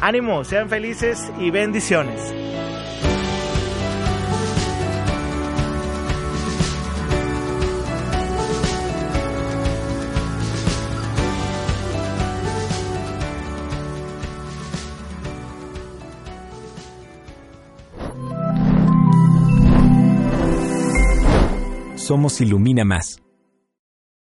Ánimo, 0.00 0.44
sean 0.44 0.68
felices 0.68 1.30
y 1.38 1.50
bendiciones. 1.50 2.34
somos 22.12 22.42
Ilumina 22.42 22.84
Más. 22.84 23.22